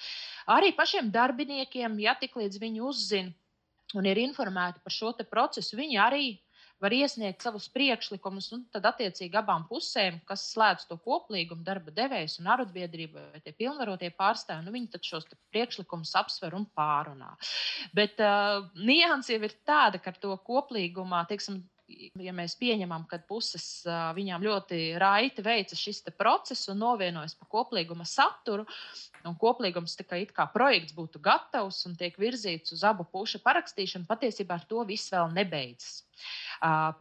Arī 0.48 0.72
pašiem 0.74 1.10
darbiniekiem, 1.10 1.98
ja 2.00 2.14
tik 2.14 2.36
līdz 2.36 2.58
viņi 2.60 2.80
uzzina 2.80 3.32
un 3.94 4.04
ir 4.04 4.18
informēti 4.18 4.80
par 4.82 4.92
šo 4.92 5.12
procesu, 5.28 5.76
viņi 5.76 5.98
arī 5.98 6.38
var 6.78 6.92
iesniegt 6.94 7.42
savus 7.42 7.66
priekšlikumus, 7.74 8.52
un 8.54 8.60
tad 8.70 8.84
attiecīgi 8.86 9.34
abām 9.34 9.64
pusēm, 9.66 10.20
kas 10.28 10.44
slēdz 10.52 10.86
to 10.86 10.98
koplīgumu, 11.02 11.64
darba 11.66 11.90
devējs 11.90 12.38
un 12.38 12.46
arotbiedrība 12.52 13.24
vai 13.32 13.40
tie 13.42 13.52
pilnvarotie 13.52 14.12
pārstāvji, 14.14 14.66
nu, 14.66 14.74
viņi 14.76 15.00
šos 15.02 15.26
priekšlikumus 15.50 16.14
apsver 16.20 16.54
un 16.54 16.68
pārunā. 16.78 17.32
Bet 17.96 18.20
uh, 18.22 18.68
nianses 18.78 19.34
jau 19.34 19.40
ir 19.42 19.56
tāda, 19.66 19.98
ka 19.98 20.12
ar 20.12 20.22
to 20.22 20.36
koplīgumā, 20.46 21.24
teiksim, 21.26 21.64
ja 21.88 22.32
mēs 22.36 22.56
pieņemam, 22.60 23.06
ka 23.08 23.20
puses 23.28 23.84
viņām 24.16 24.44
ļoti 24.44 24.80
raiti 25.00 25.44
veica 25.44 25.76
šis 25.78 26.02
process 26.18 26.68
un 26.72 26.80
novienojas 26.82 27.36
par 27.38 27.50
koplīguma 27.52 28.06
saturu, 28.08 28.66
un 29.24 29.38
koplīgums 29.40 29.96
tikai 30.00 30.22
it 30.26 30.34
kā 30.36 30.48
projekts 30.52 30.96
būtu 30.96 31.22
gatavs 31.24 31.84
un 31.88 31.96
tiek 31.96 32.18
virzīts 32.20 32.76
uz 32.76 32.84
abu 32.84 33.06
pušu 33.08 33.42
parakstīšanu, 33.44 34.08
patiesībā 34.08 34.60
ar 34.60 34.68
to 34.68 34.84
viss 34.88 35.12
vēl 35.14 35.32
nebeidzas. 35.36 36.07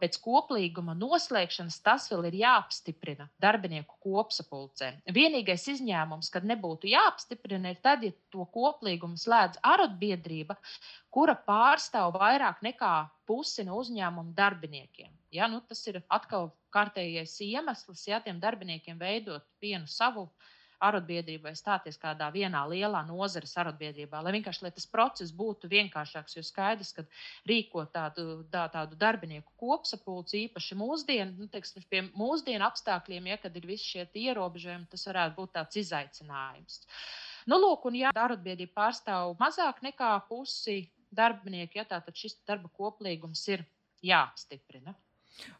Pēc 0.00 0.18
koplīguma 0.22 0.94
noslēgšanas 0.98 1.78
tas 1.84 2.08
vēl 2.12 2.28
ir 2.30 2.38
jāapstiprina 2.42 3.28
darbinieku 3.42 3.98
kopsapulcē. 4.04 4.92
Vienīgais 5.14 5.66
izņēmums, 5.74 6.30
kad 6.34 6.46
nebūtu 6.48 6.90
jāapstiprina, 6.92 7.74
ir 7.74 7.80
tad, 7.84 8.04
ja 8.06 8.14
to 8.34 8.46
koplīgumu 8.54 9.18
slēdz 9.18 9.62
arotbiedrība, 9.72 10.58
kura 11.14 11.36
pārstāv 11.48 12.14
vairāk 12.18 12.62
nekā 12.66 12.94
pusi 13.28 13.66
no 13.68 13.80
uzņēmuma 13.82 14.36
darbiniekiem. 14.36 15.10
Ja, 15.34 15.48
nu, 15.52 15.60
tas 15.60 15.82
ir 15.90 16.00
atkal 16.08 16.52
kārtējais 16.72 17.34
iemesls, 17.44 18.06
ja 18.08 18.22
tiem 18.24 18.38
darbiniekiem 18.40 18.96
veidot 19.00 19.44
vienu 19.60 19.90
savu 19.90 20.28
uh, 20.28 20.54
arotbiedrību 20.84 21.48
vai 21.48 21.54
stāties 21.58 21.98
kādā 22.00 22.28
vienā 22.34 22.60
lielā 22.70 23.00
nozares 23.08 23.54
arotbiedrībā, 23.60 24.20
lai 24.22 24.34
vienkārši 24.36 24.64
lai 24.66 24.72
tas 24.74 24.86
process 24.90 25.34
būtu 25.34 25.70
vienkāršāks. 25.72 26.36
Jo 26.38 26.44
skaidrs, 26.46 26.92
ka 26.96 27.04
rīkot 27.48 27.92
tādu, 27.94 28.42
tā, 28.52 28.66
tādu 28.74 28.98
darbinieku 29.00 29.52
kopsapulci, 29.60 30.44
īpaši 30.48 30.78
mūsdienu, 30.78 31.34
nu, 31.38 31.48
teiksim, 31.52 31.86
pie 31.90 32.04
mūsdienu 32.12 32.66
apstākļiem, 32.68 33.32
ja 33.32 33.40
kad 33.42 33.56
ir 33.58 33.66
visi 33.68 33.94
šie 33.94 34.06
ierobežojumi, 34.28 34.88
tas 34.92 35.08
varētu 35.10 35.36
būt 35.40 35.56
tāds 35.58 35.82
izaicinājums. 35.82 36.84
Nu, 37.48 37.58
lūk, 37.62 37.88
un 37.88 37.96
ja 37.96 38.12
arotbiedrība 38.14 38.76
pārstāv 38.82 39.34
mazāk 39.40 39.82
nekā 39.86 40.12
pusi 40.28 40.82
darbinieku, 41.14 41.80
ja 41.80 41.86
tā 41.88 42.00
tad 42.04 42.16
šis 42.16 42.38
darba 42.46 42.70
koplīgums 42.76 43.46
ir 43.54 43.64
jāapstiprina. 44.04 44.94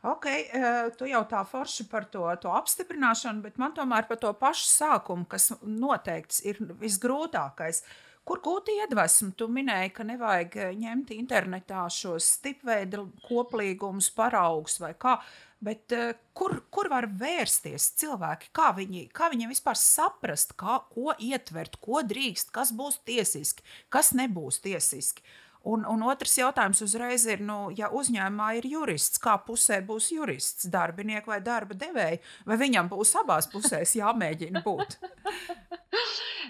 Ok, 0.02 0.26
eh, 0.26 0.90
tu 0.99 1.06
jau 1.06 1.23
tā 1.30 1.44
forši 1.47 1.88
par 1.90 2.08
to, 2.12 2.25
to 2.42 2.50
apstiprināšanu, 2.54 3.42
bet 3.47 3.58
man 3.58 3.75
tomēr 3.76 4.08
par 4.08 4.20
to 4.23 4.32
pašu 4.35 4.66
sākumu, 4.70 5.26
kas 5.30 5.52
noteikti 5.62 6.50
ir 6.50 6.61
visgrūtākais. 6.82 7.82
Kur 8.28 8.42
gūt 8.44 8.68
iedvesmu? 8.68 9.32
Tu 9.40 9.47
minēji, 9.49 9.92
ka 9.97 10.04
nevajag 10.04 10.56
eh, 10.61 10.73
ņemt 10.82 11.14
internetā 11.16 11.87
šos 11.92 12.26
stipveidu 12.38 13.08
koplīgumus, 13.28 14.11
paraugus 14.14 14.78
vai 14.82 14.92
kā, 14.99 15.16
bet 15.64 15.90
uh, 15.97 16.12
kur, 16.38 16.52
kur 16.70 16.87
var 16.92 17.08
vērsties 17.18 17.88
cilvēki? 17.99 18.52
Kā 18.54 18.68
viņi, 18.76 19.08
kā 19.11 19.26
viņi 19.32 19.49
vispār 19.50 19.75
saprast, 19.80 20.54
kā, 20.61 20.76
ko 20.92 21.16
ietvert, 21.18 21.80
ko 21.82 22.04
drīkst, 22.06 22.52
kas 22.54 22.70
būs 22.70 23.00
tiesiski, 23.08 23.66
kas 23.90 24.12
nebūs 24.14 24.61
tiesiski? 24.62 25.25
Uh, 25.25 25.47
Un, 25.66 25.82
un 25.90 26.02
otrs 26.06 26.36
jautājums 26.38 26.80
uzreiz 26.84 27.24
ir, 27.26 27.42
nu, 27.44 27.58
ja 27.76 27.90
uzņēmumā 27.94 28.52
ir 28.60 28.68
jurists, 28.70 29.18
kā 29.22 29.34
pusē 29.42 29.80
būs 29.84 30.12
jurists, 30.14 30.68
darbinieks 30.70 31.26
vai 31.28 31.40
darba 31.44 31.74
devēja, 31.74 32.20
vai 32.46 32.60
viņam 32.60 32.90
būs 32.92 33.16
abās 33.20 33.50
pusēs 33.50 33.96
jāmēģina 33.98 34.62
būt? 34.64 34.98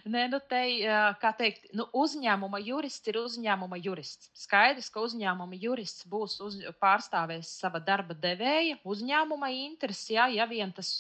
Nē, 0.08 0.24
nu 0.32 0.38
te, 0.50 0.60
kā 1.20 1.32
teikt, 1.36 1.68
nu, 1.76 1.84
uzņēmuma 2.02 2.60
jurists 2.64 3.10
ir 3.10 3.18
uzņēmuma 3.20 3.78
jurists. 3.84 4.30
Skaidrs, 4.38 4.88
ka 4.94 5.02
uzņēmuma 5.04 5.58
jurists 5.60 6.06
būs 6.08 6.38
uz, 6.44 6.58
pārstāvēs 6.80 7.50
sava 7.60 7.80
darba 7.84 8.16
devēja, 8.16 8.78
uzņēmuma 8.88 9.50
interesi. 9.54 10.14
Ja, 10.16 10.28
ja 10.32 10.48
vien 10.48 10.72
tas 10.72 10.90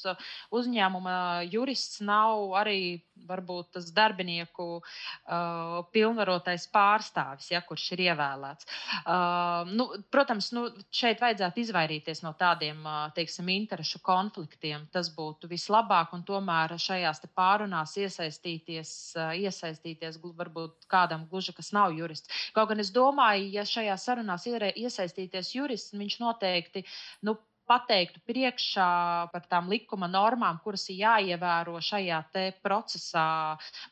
uzņēmuma 0.54 1.18
jurists 1.48 2.02
nav 2.04 2.52
arī 2.58 2.80
varbūt 3.26 3.72
tas 3.76 3.88
darbinieku 3.94 4.66
uh, 4.78 5.80
pilnvarotais 5.92 6.68
pārstāvis, 6.72 7.50
ja, 7.52 7.60
kurš 7.66 7.86
ir 7.96 8.04
ievēlēts. 8.08 8.68
Uh, 9.00 9.68
nu, 9.72 9.88
protams, 10.12 10.50
nu, 10.56 10.66
šeit 10.94 11.20
vajadzētu 11.22 11.62
izvairīties 11.64 12.22
no 12.24 12.34
tādiem 12.38 12.80
uh, 12.84 13.08
teiksim, 13.16 13.50
interešu 13.54 14.02
konfliktiem. 14.04 14.86
Tas 14.94 15.10
būtu 15.14 15.50
vislabāk, 15.50 16.14
un 16.16 16.24
tomēr 16.28 16.76
šajās 16.78 17.24
pārunās 17.36 17.96
iesaistīties, 18.00 18.94
iesaistīties 19.16 20.20
varbūt 20.22 20.88
kādam 20.90 21.26
gluži, 21.30 21.54
kas 21.56 21.72
nav 21.76 21.96
jurists. 21.96 22.30
Kaut 22.56 22.72
gan 22.72 22.82
es 22.84 22.92
domāju, 22.94 23.50
ja 23.58 23.66
šajā 23.68 23.98
sarunās 24.00 24.46
iesaistīties 24.48 25.54
jurists, 25.56 25.96
viņš 25.98 26.18
noteikti 26.22 26.84
nu, 27.26 27.38
pateiktu 27.68 28.22
priekšā 28.24 28.88
par 29.32 29.46
tām 29.50 29.68
likuma 29.68 30.08
normām, 30.10 30.60
kuras 30.64 30.86
ir 30.88 31.02
jāievēro 31.02 31.76
šajā 31.84 32.22
procesā, 32.64 33.28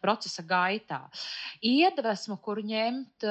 procesa 0.01 0.45
gaitā. 0.49 1.03
Iedvesmu, 1.61 2.39
kur 2.43 2.63
ņemt, 2.65 3.27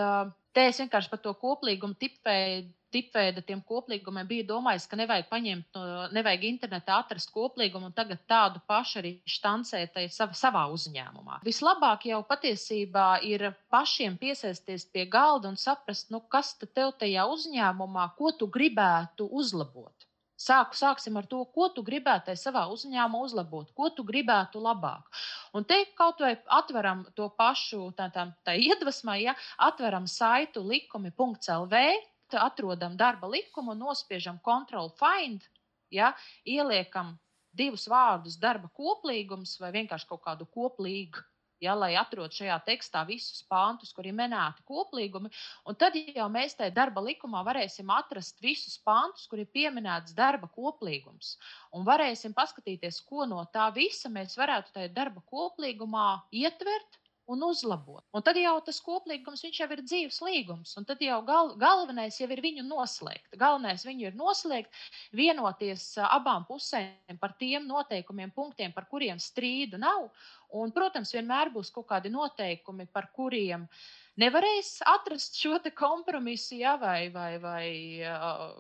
te 0.55 0.67
es 0.70 0.82
vienkārši 0.84 1.12
par 1.12 1.24
to 1.24 1.34
koplīgumu 1.41 1.98
tipēju 2.00 2.67
tipveida 2.96 3.44
tiem 3.46 3.62
koplīgumiem 3.68 4.28
bija 4.30 4.48
domājis, 4.54 4.88
ka 4.90 5.00
nevajag 5.00 5.28
paņemt, 5.32 5.80
nevajag 6.16 6.48
internetā 6.50 7.00
atrast 7.04 7.34
koplīgumu 7.36 7.90
un 7.90 7.96
tagad 7.98 8.24
tādu 8.30 8.64
pašu 8.70 9.02
arī 9.02 9.14
štancēt 9.36 10.00
savā 10.16 10.66
uzņēmumā. 10.75 11.42
Vislabāk 11.46 12.08
jau 12.12 12.22
patiesībā 12.30 13.10
ir 13.28 13.50
pašiem 13.74 14.18
piesaisties 14.22 14.88
pie 14.94 15.06
galda 15.12 15.52
un 15.52 15.60
saprast, 15.60 16.12
nu, 16.14 16.24
kas 16.32 16.56
tev 16.66 16.96
tajā 17.00 17.28
uzņēmumā, 17.36 18.10
ko 18.18 18.32
tu 18.40 18.50
gribētu 18.52 19.28
uzlabot. 19.32 19.94
Sāku, 20.36 20.75
sāksim 20.75 21.16
ar 21.16 21.28
to, 21.32 21.46
ko 21.56 21.70
tu 21.72 21.82
gribētu 21.88 22.34
savā 22.36 22.66
uzņēmumā 22.74 23.22
uzlabot, 23.24 23.70
ko 23.78 23.88
tu 23.96 24.04
gribētu 24.04 24.60
labāk. 24.60 25.08
Un 25.56 25.64
te 25.64 25.78
kaut 25.96 26.20
vai 26.20 26.34
atveram 26.58 27.06
to 27.16 27.30
pašu 27.40 27.88
tā, 27.96 28.10
tā, 28.12 28.28
tā 28.44 28.58
iedvesmā, 28.60 29.16
ja 29.22 29.36
atveram 29.70 30.10
saitu 30.12 30.66
likumi.lv, 30.68 31.86
atrodam 32.34 32.98
darba 32.98 33.27
likumu 33.27 33.75
nospiežam 33.77 34.39
Ctrl 34.46 34.89
Find, 35.00 35.46
ja, 35.94 36.13
ieliekam 36.46 37.15
divus 37.55 37.88
vārdus 37.88 38.39
darba 38.39 38.70
koplīgums 38.75 39.60
vai 39.62 39.72
vienkārši 39.77 40.10
kaut 40.10 40.24
kādu 40.25 40.48
koplīgu 40.51 41.24
ja, 41.63 41.75
lai 41.77 41.94
atrod 42.00 42.34
šajā 42.36 42.58
tekstā 42.67 43.03
visus 43.08 43.44
pāntus, 43.50 43.94
kur 43.96 44.08
ir 44.08 44.15
minēti 44.17 44.63
koplīgumi. 44.67 45.32
Un 45.70 45.77
tad 45.79 45.96
jau 45.98 46.27
mēs 46.32 46.58
tajā 46.60 46.74
darba 46.75 47.03
likumā 47.05 47.44
varēsim 47.48 47.89
atrast 47.96 48.41
visus 48.44 48.77
pāntus, 48.86 49.27
kur 49.32 49.41
ir 49.41 49.50
pieminēts 49.55 50.15
darba 50.17 50.50
koplīgums. 50.51 51.36
Un 51.75 51.88
varēsim 51.88 52.36
paskatīties, 52.38 53.01
ko 53.08 53.27
no 53.29 53.44
tā 53.53 53.70
visa 53.75 54.12
mēs 54.12 54.38
varētu 54.39 54.75
tajā 54.75 54.91
darba 54.96 55.24
koplīgumā 55.32 56.08
ietvert 56.44 57.01
un 57.32 57.44
uzlabot. 57.48 58.03
Un 58.13 58.24
tad 58.25 58.38
jau 58.39 58.53
tas 58.65 58.79
koplīgums 58.86 59.44
jau 59.46 59.67
ir 59.74 59.82
dzīves 59.82 60.22
līgums, 60.25 60.75
un 60.77 60.86
tad 60.86 61.01
jau 61.01 61.20
gal, 61.25 61.53
galvenais 61.62 62.20
jau 62.20 62.29
ir 62.29 62.41
viņu 62.44 62.65
noslēgt. 62.67 63.36
Galvenais 63.41 63.86
viņu 63.86 64.10
ir 64.10 64.17
noslēgt, 64.20 64.72
vienoties 65.15 65.88
abām 66.05 66.46
pusēm 66.50 67.20
par 67.22 67.36
tiem 67.39 67.67
noteikumiem, 67.67 68.34
punktiem, 68.36 68.74
par 68.75 68.89
kuriem 68.91 69.22
strīdu 69.22 69.82
nav. 69.82 70.10
Un, 70.55 70.72
protams, 70.72 71.12
vienmēr 71.15 71.51
būs 71.53 71.74
kaut 71.74 71.89
kādi 71.89 72.12
noteikumi, 72.13 72.86
par 72.94 73.10
kuriem 73.15 73.65
uh, 73.65 74.05
nevarēs 74.22 74.80
atrast 74.88 75.38
šo 75.40 75.58
kompromisu, 75.76 76.56
ja, 76.60 76.76
vai, 76.80 77.10
vai, 77.14 77.38
vai 77.42 77.68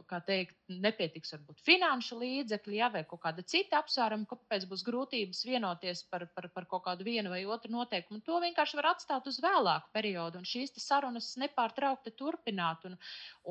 kā 0.09 0.19
teikt, 0.25 0.55
nepietiks 0.69 1.33
varbūt 1.35 1.61
finanšu 1.65 2.17
līdzekļi, 2.19 2.77
ja, 2.79 2.89
vai 2.93 3.03
kaut 3.07 3.21
kāda 3.23 3.43
cita 3.45 3.79
apsvēruma, 3.83 4.25
kāpēc 4.29 4.65
būs 4.69 4.83
grūtības 4.87 5.43
vienoties 5.45 6.03
par, 6.09 6.25
par, 6.35 6.49
par 6.53 6.65
kaut 6.71 6.85
kādu 6.87 7.05
vienu 7.05 7.31
vai 7.33 7.43
otru 7.45 7.71
noteikumu. 7.73 8.21
To 8.25 8.39
vienkārši 8.43 8.79
var 8.79 8.91
atstāt 8.93 9.27
uz 9.29 9.39
vēlāku 9.43 9.91
periodu, 9.95 10.41
un 10.41 10.49
šīs 10.49 10.73
sarunas 10.81 11.31
nepārtraukti 11.41 12.15
turpināt. 12.17 12.85
Un, 12.89 12.97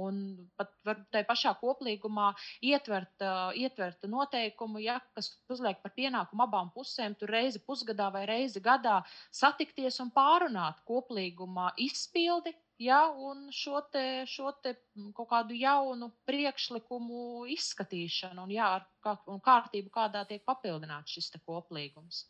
un 0.04 0.20
pat 0.58 0.74
tajā 1.14 1.26
pašā 1.28 1.54
koplīgumā 1.60 2.32
ietvert, 2.64 3.24
ietvert 3.60 4.08
noteikumu, 4.10 4.82
ja, 4.82 4.98
kas 5.14 5.30
uzliek 5.52 5.80
par 5.82 5.94
pienākumu 5.96 6.46
abām 6.46 6.72
pusēm, 6.74 7.14
tur 7.18 7.32
reizi 7.34 7.62
pusgadā 7.62 8.10
vai 8.14 8.24
reizi 8.28 8.62
gadā 8.64 9.00
satikties 9.34 10.00
un 10.02 10.10
pārunāt 10.14 10.82
koplīgumā 10.88 11.70
izpildi, 11.94 12.52
ja, 12.82 13.06
un 13.08 13.48
šo, 13.54 13.80
te, 13.92 14.24
šo 14.26 14.52
te 14.62 14.74
kaut 15.14 15.30
kādu 15.30 15.56
jaunu 15.58 16.10
priekšlikumu 16.28 17.46
izskatīšanu 17.54 18.46
un, 18.46 18.54
jā, 18.54 18.70
kā, 19.04 19.16
un 19.30 19.40
kārtību, 19.44 19.92
kādā 19.94 20.26
tiek 20.28 20.44
papildināts 20.46 21.14
šis 21.14 21.32
koplīgums. 21.44 22.26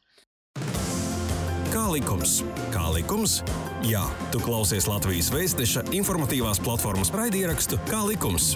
Kā 1.75 1.89
likums? 1.91 2.37
Kā 2.71 2.85
likums? 2.95 3.41
Jā, 3.83 4.05
tu 4.31 4.39
klausies 4.39 4.87
Latvijas 4.87 5.33
Vēstneša 5.35 5.89
informatīvās 5.97 6.61
platformas 6.63 7.11
raidierakstu 7.11 7.81
Kā 7.89 8.05
likums. 8.07 8.53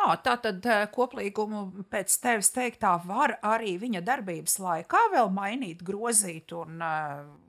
Jā, 0.00 0.14
tā 0.24 0.38
tad 0.40 0.64
koplīgumu 0.94 1.84
pēc 1.92 2.14
tevis 2.22 2.48
teiktā 2.54 2.94
var 3.04 3.36
arī 3.44 3.74
viņa 3.82 4.00
darbības 4.06 4.56
laikā 4.64 5.02
vēl 5.12 5.28
mainīt, 5.36 5.84
grozīt 5.84 6.56
un. 6.56 6.80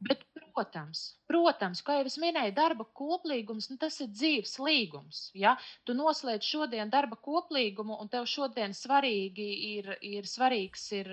Bet 0.03 0.27
Protams, 0.51 1.03
protams, 1.31 1.81
kā 1.85 1.97
jau 1.99 2.07
es 2.09 2.17
minēju, 2.19 2.53
darba 2.55 2.85
koplīgums 2.97 3.69
nu, 3.71 3.77
tas 3.79 3.97
ir 4.03 4.09
dzīves 4.11 4.57
līgums. 4.61 5.21
Ja? 5.37 5.55
Tu 5.87 5.95
noslēdz 5.95 6.47
šodien 6.47 6.91
darba 6.91 7.17
koplīgumu, 7.23 7.95
un 8.01 8.09
tev 8.11 8.27
šodien 8.29 8.75
svarīgi 8.75 9.47
ir, 9.71 9.91
ir 10.03 10.27
svarīgs 10.27 10.87
ir, 10.97 11.11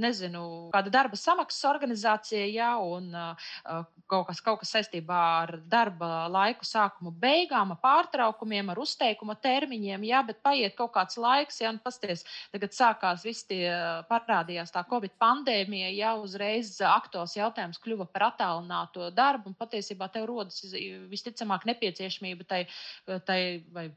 nezinu, 0.00 0.44
kāda 0.74 0.92
darba 0.94 1.18
samaksas 1.20 1.66
organizācija, 1.68 2.46
ja? 2.48 2.70
un 2.80 3.10
kaut 4.10 4.28
kas, 4.30 4.40
kaut 4.44 4.62
kas 4.62 4.72
saistībā 4.78 5.20
ar 5.44 5.56
darba 5.70 6.26
laiku 6.32 6.66
sākumu 6.68 7.12
beigām, 7.20 7.74
ar 7.74 7.82
pārtraukumiem, 7.84 8.72
ar 8.72 8.80
uzteikuma 8.80 9.36
termiņiem, 9.44 10.08
ja? 10.08 10.24
bet 10.26 10.40
paiet 10.44 10.78
kaut 10.80 10.94
kāds 10.96 11.20
laiks, 11.20 11.60
ja? 11.60 11.74
un 11.74 11.82
pasties, 11.84 12.24
tagad 12.54 12.76
sākās 12.76 13.26
viss 13.26 13.48
tie 13.50 13.68
parādījās 14.08 14.72
tā 14.74 14.84
Covid 14.88 15.16
pandēmija, 15.20 15.92
ja 15.92 16.14
uzreiz 16.20 16.76
aktuāls 16.88 17.36
jautājums 17.36 17.80
kļuva 17.84 18.08
par 18.14 18.28
attālināto 18.30 19.10
darbu, 19.14 19.50
un 19.50 19.58
patiesībā 19.58 20.08
tev 20.14 20.28
rodas 20.30 20.62
visticamāk 21.10 21.66
nepieciešamība 21.68 22.46
tai, 22.48 22.60
tai 23.26 23.38
vai 23.74 23.88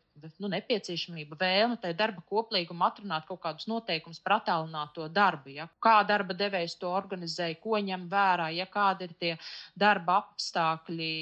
nu, 0.42 0.50
nepieciešamība, 0.52 1.38
vēlme 1.40 1.78
tai 1.82 1.94
darba 1.98 2.24
koplīguma 2.32 2.90
atrunāt 2.92 3.28
kaut 3.30 3.44
kādus 3.44 3.70
noteikumus 3.70 4.22
par 4.24 4.40
attālināto 4.40 5.08
darbu. 5.14 5.54
Ja? 5.60 5.68
Kā 5.84 6.00
darba 6.10 6.36
devējs 6.38 6.80
to 6.82 6.90
organizēja, 6.98 7.60
ko 7.62 7.78
ņem 7.78 8.08
vērā, 8.12 8.50
ja 8.58 8.66
kādi 8.72 9.08
ir 9.08 9.14
tie 9.22 9.34
darba 9.78 10.22
apstākļi, 10.24 11.14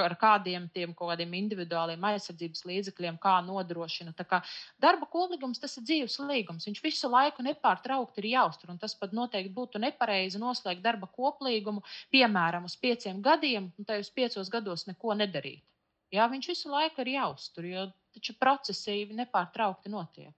ar 0.00 0.14
kādiem 0.20 0.68
tiem 0.72 0.94
kādiem 0.96 1.34
individuāliem 1.36 2.04
aizsardzības 2.12 2.64
līdzekļiem, 2.68 3.18
kā 3.22 3.34
nodrošina. 3.44 4.14
Tā 4.16 4.24
kā 4.28 4.40
darba 4.80 5.08
koplīgums 5.12 5.60
tas 5.60 5.76
ir 5.76 5.86
dzīves 5.88 6.18
līgums. 6.24 6.66
Viņš 6.68 6.82
visu 6.84 7.10
laiku 7.12 7.44
nepārtraukti 7.44 8.22
ir 8.24 8.30
jāuztur. 8.32 8.72
Tas 8.80 8.96
pat 8.98 9.12
noteikti 9.12 9.52
būtu 9.52 9.82
nepareizi 9.82 10.40
noslēgt 10.40 10.84
darba 10.84 11.10
koplīgumu, 11.12 11.84
piemēram, 12.14 12.64
uz 12.70 12.78
pieciem 12.80 13.20
gadiem, 13.22 13.72
un 13.78 13.88
tajos 13.88 14.10
piecos 14.10 14.48
gados 14.52 14.86
neko 14.88 15.18
nedarīt. 15.18 15.64
Jā, 16.12 16.28
viņš 16.28 16.48
visu 16.50 16.68
laiku 16.72 17.04
ir 17.04 17.14
jāuztur, 17.14 17.66
jo 17.68 17.88
taču 18.12 18.36
procesi 18.40 19.02
nepārtraukti 19.16 19.92
notiek. 19.92 20.32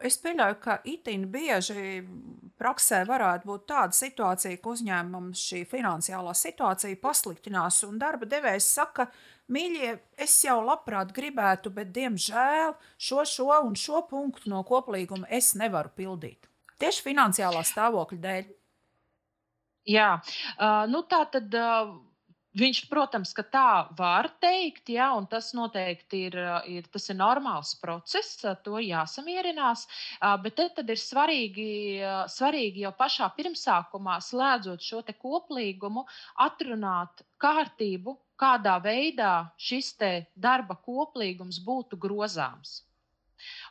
Es 0.00 0.16
pieļauju, 0.22 0.56
ka 0.62 0.78
itin 0.88 1.26
bieži 1.28 2.00
praksē 2.60 3.02
varētu 3.08 3.48
būt 3.48 3.66
tāda 3.68 3.96
situācija, 3.96 4.56
ka 4.60 4.72
uzņēmumam 4.72 5.34
šī 5.36 5.66
finansiālā 5.68 6.32
situācija 6.36 6.96
pasliktinās, 7.02 7.82
un 7.84 7.98
darba 8.00 8.28
devējs 8.28 8.70
saka, 8.78 9.10
mīļie, 9.52 9.92
es 10.16 10.38
jau 10.46 10.58
labprāt 10.64 11.12
gribētu, 11.16 11.72
bet 11.76 11.92
diemžēl 11.92 12.72
šo, 12.96 13.24
šo 13.28 13.50
un 13.66 13.76
šo 13.76 14.00
punktu 14.08 14.52
no 14.52 14.64
koplīguma 14.64 15.28
es 15.28 15.52
nevaru 15.60 15.92
pildīt. 15.96 16.48
Tieši 16.80 17.04
finansiālā 17.10 17.60
stāvokļa 17.68 18.20
dēļ. 18.24 18.52
Jā, 19.90 20.12
uh, 20.20 20.86
nu 20.88 21.04
tā 21.08 21.26
tad. 21.32 21.52
Uh 21.52 21.98
Viņš, 22.58 22.78
protams, 22.90 23.30
ka 23.30 23.44
tā 23.46 23.68
var 23.94 24.26
teikt, 24.42 24.88
ja, 24.90 25.12
un 25.14 25.28
tas 25.30 25.52
noteikti 25.54 26.24
ir, 26.26 26.36
ir, 26.66 26.86
tas 26.90 27.04
ir 27.12 27.16
normāls 27.20 27.76
process, 27.78 28.40
to 28.64 28.80
jāsamierinās. 28.82 29.84
Bet 30.42 30.58
tad 30.58 30.90
ir 30.90 30.98
svarīgi, 30.98 31.68
svarīgi 32.34 32.82
jau 32.82 32.90
pašā 32.98 33.28
pirmsākumā, 33.36 34.16
slēdzot 34.26 34.82
šo 34.82 35.02
koplīgumu, 35.14 36.02
atrunāt 36.42 37.22
kārtību, 37.38 38.16
kādā 38.34 38.80
veidā 38.82 39.34
šis 39.54 39.94
darba 40.34 40.74
koplīgums 40.74 41.60
būtu 41.62 42.00
grozāms. 42.02 42.80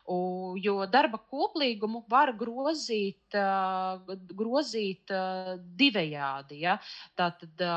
Jo 0.07 0.77
darba 0.87 1.19
koplīgumu 1.19 2.05
var 2.07 2.31
grozīt, 2.31 3.35
grozīt 4.39 5.11
divējādi. 5.83 6.61
Ja? 6.63 6.79
Tātad, 7.19 7.67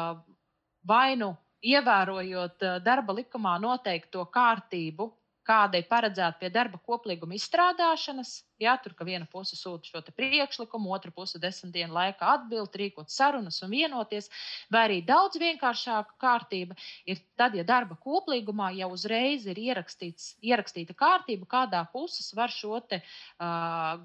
vai 0.88 1.16
nu 1.16 1.32
ievērojot 1.62 2.62
eh, 2.66 2.78
darba 2.84 3.14
likumā 3.16 3.56
noteikto 3.62 4.24
kārtību, 4.34 5.10
kāda 5.46 5.80
ir 5.80 5.88
paredzēta 5.90 6.38
pie 6.38 6.48
darba 6.54 6.78
koplīguma 6.86 7.34
izstrādāšanas. 7.34 8.34
Jā, 8.62 8.76
tur 8.82 8.94
ka 8.94 9.06
viena 9.06 9.26
puse 9.30 9.56
sūta 9.58 9.90
šo 9.90 10.02
priekšlikumu, 10.14 10.92
otra 10.94 11.10
puse 11.14 11.40
desmit 11.42 11.72
dienu 11.74 11.96
laikā 11.96 12.28
atbild, 12.36 12.76
rīkot 12.78 13.10
sarunas 13.10 13.58
un 13.66 13.74
vienoties. 13.74 14.30
Vai 14.70 14.84
arī 14.86 15.00
daudz 15.06 15.40
vienkāršāka 15.42 16.14
kārtība 16.22 16.78
ir 17.06 17.22
tad, 17.34 17.58
ja 17.58 17.66
darba 17.66 17.98
koplīgumā 17.98 18.70
jau 18.78 18.92
uzreiz 18.94 19.48
ir 19.50 19.58
ierakstīta 19.58 20.94
kārtība, 20.94 21.50
kādā 21.58 21.82
puses 21.90 22.30
var 22.38 22.54
šo 22.54 22.78
te, 22.86 23.02
uh, 23.42 23.98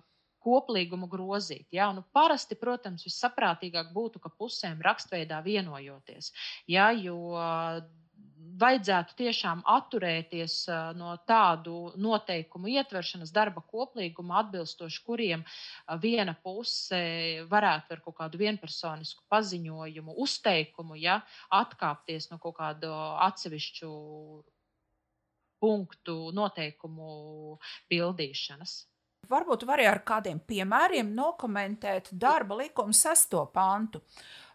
koplīgumu 0.43 1.10
grozīt. 1.12 1.67
Ja? 1.76 1.91
Nu, 1.95 2.06
parasti, 2.13 2.58
protams, 2.60 3.06
vissaprātīgāk 3.08 3.93
būtu, 3.95 4.21
ka 4.23 4.34
pusēm 4.34 4.82
rakstveidā 4.86 5.41
vienojoties. 5.45 6.34
Ja? 6.67 6.91
Jo 6.91 7.17
vajadzētu 8.58 9.15
tiešām 9.17 9.62
atturēties 9.69 10.56
no 10.97 11.12
tādu 11.30 11.91
noteikumu 12.02 12.71
ietveršanas 12.73 13.32
darba 13.36 13.62
koplīguma, 13.73 14.41
atbilstoši 14.41 15.04
kuriem 15.06 15.43
viena 16.02 16.34
puse 16.43 17.02
varētu 17.52 17.97
ar 17.97 18.04
kaut 18.06 18.17
kādu 18.21 18.41
vienpersonisku 18.41 19.26
paziņojumu, 19.34 20.17
uzteikumu, 20.26 20.97
ja, 21.02 21.19
atkāpties 21.54 22.32
no 22.32 22.39
kaut 22.41 22.58
kādu 22.60 22.91
atsevišķu 23.28 23.91
punktu 25.62 26.19
noteikumu 26.38 27.58
pildīšanas. 27.89 28.80
Varbūt 29.27 29.65
var 29.67 29.82
ar 29.84 29.99
kādiem 30.08 30.39
piemēriem 30.47 31.10
nokomentēt 31.15 32.13
darba 32.15 32.62
likuma 32.62 32.95
sesto 32.95 33.43
pantu. 33.51 33.99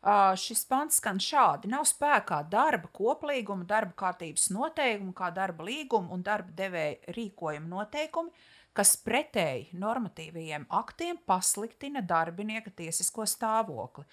Uh, 0.02 0.32
šis 0.38 0.64
pants 0.66 0.96
skan 0.98 1.20
šādi: 1.22 1.68
nav 1.70 1.84
spēkā 1.86 2.40
darba 2.50 2.88
koplīguma, 2.96 3.66
darba 3.68 3.92
kārtības 4.04 4.48
noteikumi, 4.54 5.12
kā 5.14 5.28
darba 5.34 5.66
līguma 5.68 6.10
un 6.16 6.24
darba 6.26 6.50
devēja 6.58 7.14
rīkojuma 7.14 7.68
noteikumi, 7.70 8.32
kas 8.72 8.96
pretēji 9.04 9.76
normatīvajiem 9.78 10.64
aktiem 10.72 11.20
pasliktina 11.28 12.02
darbinieka 12.02 12.72
tiesisko 12.80 13.28
stāvokli. 13.28 14.06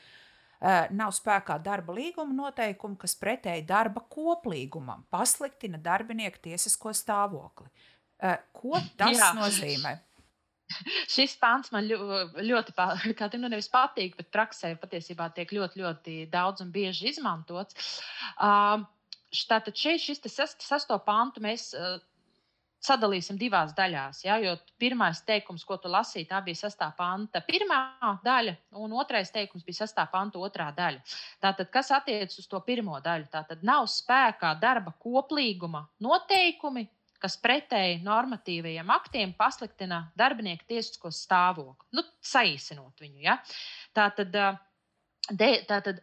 Uh, 0.59 0.89
nav 0.91 1.15
spēkā 1.15 1.55
darba 1.63 1.95
līguma 1.95 2.35
noteikumi, 2.35 2.99
kas 2.99 3.15
pretēji 3.15 3.63
darba 3.65 4.03
koplīgumam 4.11 5.07
pasliktina 5.09 5.79
darbinieka 5.79 6.43
tiesisko 6.49 6.91
stāvokli. 6.91 7.71
Uh, 8.19 8.35
ko 8.51 8.75
tas 8.99 9.15
Jā. 9.15 9.31
nozīmē? 9.39 9.95
Šis 11.15 11.35
pāns 11.41 11.71
man 11.73 11.87
ļoti, 11.89 12.75
te 13.31 13.41
nu 13.41 13.51
nevis 13.51 13.71
patīk, 13.71 14.17
bet 14.19 14.31
praksē 14.33 14.75
patiesībā 14.81 15.31
tiek 15.35 15.53
ļoti, 15.55 15.83
ļoti 15.83 16.19
daudz 16.31 16.65
un 16.65 16.73
bieži 16.75 17.09
izmantots. 17.13 17.99
Tātad 18.39 19.75
šeit 19.77 20.01
šis 20.01 20.23
sesto 20.65 20.97
pantu 21.05 21.43
mēs 21.45 21.71
sadalīsim 22.79 23.37
divās 23.39 23.73
daļās. 23.75 24.23
Ja, 24.23 24.37
jo 24.39 24.55
pirmais 24.79 25.21
teikums, 25.27 25.65
ko 25.67 25.77
tu 25.81 25.91
lasīji, 25.91 26.29
tā 26.29 26.39
bija 26.45 26.61
sastāvā 26.61 26.95
panta 26.97 27.41
pirmā 27.45 27.79
daļa, 28.23 28.55
un 28.79 28.95
otrais 28.97 29.31
teikums 29.35 29.65
bija 29.67 29.81
sastāvā 29.81 30.11
panta 30.13 30.39
otrā 30.39 30.69
daļa. 30.75 31.03
Tātad, 31.43 31.69
kas 31.73 31.91
attiecas 31.95 32.39
uz 32.39 32.47
to 32.49 32.61
pirmo 32.65 32.99
daļu, 33.03 33.27
tad 33.33 33.65
nav 33.67 33.89
spēkā 33.91 34.53
darba 34.61 34.95
koplīguma 35.03 35.85
noteikumi, 36.03 36.87
kas 37.21 37.35
pretēji 37.41 37.99
normatīvajiem 38.05 38.91
aktiem 38.95 39.33
pasliktina 39.37 40.03
darbinieku 40.19 40.67
tiesisko 40.69 41.11
stāvokli. 41.13 41.89
Nu, 41.97 42.03
saīsinot 42.23 43.03
viņu. 43.03 43.19
Ja? 43.25 43.37
Tātad, 43.95 44.33
de, 45.29 45.51
tātad 45.69 46.01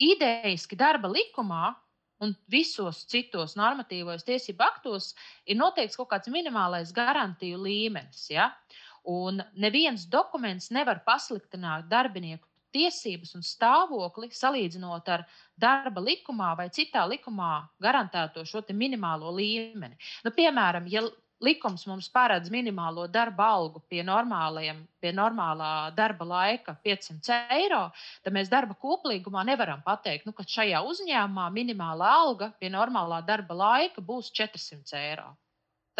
idejiski 0.00 0.78
darba 0.80 1.10
likumā 1.12 1.70
un 2.20 2.34
visos 2.52 3.04
citos 3.08 3.56
normatīvos 3.56 4.26
tiesību 4.28 4.64
aktos 4.66 5.14
ir 5.48 5.58
noteikts 5.60 5.96
kaut 6.00 6.10
kāds 6.12 6.32
minimālais 6.32 6.92
garantiju 6.96 7.62
līmenis. 7.64 8.26
Ja? 8.32 8.50
Un 9.08 9.40
neviens 9.56 10.04
dokuments 10.10 10.68
nevar 10.74 11.00
pasliktināt 11.06 11.88
darbinieku 11.88 12.49
tiesības 12.74 13.34
un 13.38 13.46
stāvokli 13.46 14.30
salīdzinot 14.34 15.08
ar 15.14 15.26
darba 15.60 16.02
likumā 16.04 16.52
vai 16.58 16.68
citā 16.74 17.06
likumā 17.08 17.52
garantēto 17.82 18.44
šo 18.44 18.62
minimālo 18.72 19.32
līmeni. 19.36 19.98
Nu, 20.24 20.32
piemēram, 20.36 20.86
ja 20.90 21.04
likums 21.40 21.86
mums 21.88 22.08
paredz 22.12 22.50
minimālo 22.52 23.06
darba 23.08 23.48
algu 23.56 23.80
pie, 23.88 24.02
pie 25.00 25.12
normālā 25.16 25.72
darba 25.96 26.26
laika 26.32 26.76
500 26.84 27.38
eiro, 27.56 27.82
tad 28.24 28.36
mēs 28.36 28.52
darba 28.52 28.76
koplīgumā 28.76 29.44
nevaram 29.48 29.82
pateikt, 29.86 30.28
nu, 30.28 30.36
ka 30.36 30.44
šajā 30.44 30.82
uzņēmumā 30.92 31.48
minimālā 31.56 32.14
alga 32.24 32.52
pie 32.60 32.72
normālā 32.72 33.22
darba 33.26 33.56
laika 33.64 34.04
būs 34.04 34.32
400 34.36 35.00
eiro. 35.00 35.30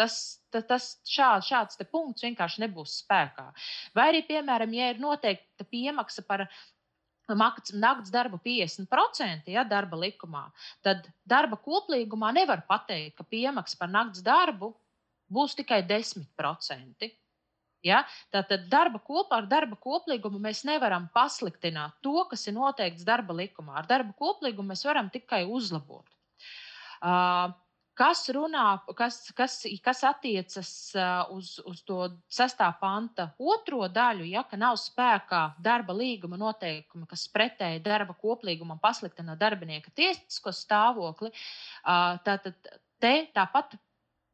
Tas, 0.01 0.17
tas, 0.49 0.65
tas 0.65 0.89
šāds, 1.05 1.47
šāds 1.51 1.81
punkts 1.91 2.25
vienkārši 2.25 2.65
nebūs 2.65 2.97
spēkā. 3.03 3.51
Vai 3.97 4.07
arī, 4.09 4.25
piemēram, 4.25 4.73
ja 4.73 4.91
ir 4.93 5.01
noteikta 5.03 5.67
piemaksa 5.69 6.25
par 6.25 6.47
naktas 7.29 8.09
darbu 8.11 8.39
50% 8.43 9.53
ja, 9.53 9.63
darba 9.63 9.99
likumā, 10.01 10.47
tad 10.83 11.05
darba 11.23 11.59
koplīgumā 11.61 12.33
nevar 12.35 12.65
pateikt, 12.67 13.15
ka 13.19 13.23
piemaksa 13.23 13.77
par 13.79 13.91
naktas 13.93 14.23
darbu 14.25 14.73
būs 15.31 15.55
tikai 15.55 15.81
10%. 15.87 17.11
Ja? 17.85 18.03
Tātad 18.33 18.67
darba 18.69 18.99
kopā 19.01 19.41
ar 19.41 19.47
darba 19.49 19.77
koplīgumu 19.81 20.41
mēs 20.41 20.63
nevaram 20.67 21.07
pasliktināt 21.15 21.97
to, 22.05 22.17
kas 22.29 22.45
ir 22.47 22.57
noteikts 22.57 23.07
darba 23.07 23.37
likumā. 23.37 23.77
Ar 23.81 23.89
darba 23.89 24.13
koplīgumu 24.17 24.73
mēs 24.73 24.85
varam 24.85 25.09
tikai 25.13 25.43
uzlabot. 25.47 26.05
Uh, 27.01 27.49
kas 28.01 28.23
runā, 28.33 28.65
kas, 28.97 29.19
kas, 29.37 29.59
kas 29.85 30.01
attiecas 30.07 30.71
uz, 31.35 31.53
uz 31.69 31.81
to 31.85 31.99
sastā 32.31 32.71
panta 32.81 33.29
otro 33.37 33.85
daļu, 33.91 34.25
ja 34.31 34.43
ka 34.47 34.57
nav 34.59 34.79
spēkā 34.81 35.43
darba 35.61 35.93
līguma 35.97 36.39
noteikumi, 36.41 37.05
kas 37.09 37.27
pretēji 37.33 37.83
darba 37.85 38.15
koplīgumam 38.17 38.81
pasliktina 38.81 39.37
darbinieka 39.37 39.93
tiesisko 39.95 40.53
stāvokli, 40.55 41.29
tātad 41.85 42.57
te 43.01 43.15
tāpat, 43.35 43.77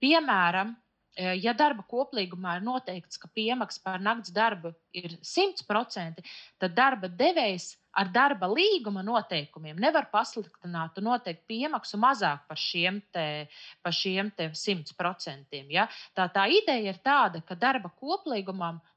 piemēram, 0.03 0.75
ja 1.17 1.53
darba 1.57 1.83
koplīgumā 1.89 2.57
ir 2.57 2.65
noteikts, 2.65 3.17
ka 3.17 3.29
piemaksa 3.33 3.81
par 3.83 4.03
nakts 4.03 4.33
darbu 4.33 4.73
ir 4.95 5.17
100%, 5.25 6.23
tad 6.61 6.75
darba 6.77 7.09
devējs 7.09 7.73
ar 7.97 8.11
darba 8.13 8.45
līguma 8.51 9.01
noteikumiem 9.05 9.79
nevar 9.81 10.05
pasliktināt 10.11 10.99
un 10.99 11.07
noteikt 11.09 11.47
piemaksu 11.49 11.97
mazāk 11.97 12.43
par 12.49 12.59
šiem, 12.61 12.99
te, 13.13 13.47
par 13.81 13.95
šiem 13.95 14.29
te 14.37 14.51
100%. 14.53 15.63
Ja? 15.73 15.87
Tā, 16.13 16.27
tā 16.33 16.45
ideja 16.53 16.93
ir 16.93 17.01
tāda, 17.01 17.41
ka 17.41 17.57
darba, 17.57 17.89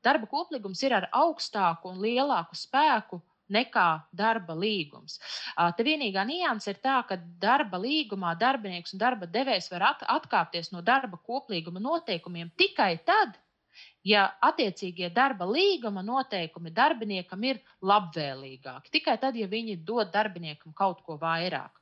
darba 0.04 0.30
koplīgums 0.30 0.84
ir 0.84 0.98
ar 1.00 1.08
augstāku 1.22 1.94
un 1.94 2.04
lielāku 2.04 2.58
spēku 2.58 3.22
nekā 3.50 3.88
darba 4.16 4.54
līgums. 4.54 5.18
Te 5.76 5.86
vienīgā 5.86 6.24
nianse 6.28 6.74
ir 6.74 6.80
tā, 6.82 7.00
ka 7.08 7.18
darba 7.42 7.80
līgumā 7.82 8.34
darbinieks 8.38 8.94
un 8.94 9.02
darba 9.02 9.28
devējs 9.30 9.70
var 9.72 9.90
atkāpties 9.92 10.72
no 10.74 10.82
darba 10.82 11.20
koplīguma 11.26 11.82
noteikumiem 11.82 12.52
tikai 12.56 12.96
tad, 13.04 13.38
ja 14.06 14.26
attiecīgie 14.40 15.10
darba 15.12 15.46
līguma 15.48 16.02
noteikumi 16.04 16.72
darbiniekam 16.72 17.42
ir 17.44 17.60
labvēlīgāki. 17.84 18.92
Tikai 18.96 19.16
tad, 19.20 19.36
ja 19.36 19.48
viņi 19.50 19.80
dod 19.84 20.12
darbiniekam 20.12 20.72
kaut 20.76 21.02
ko 21.04 21.18
vairāk. 21.20 21.76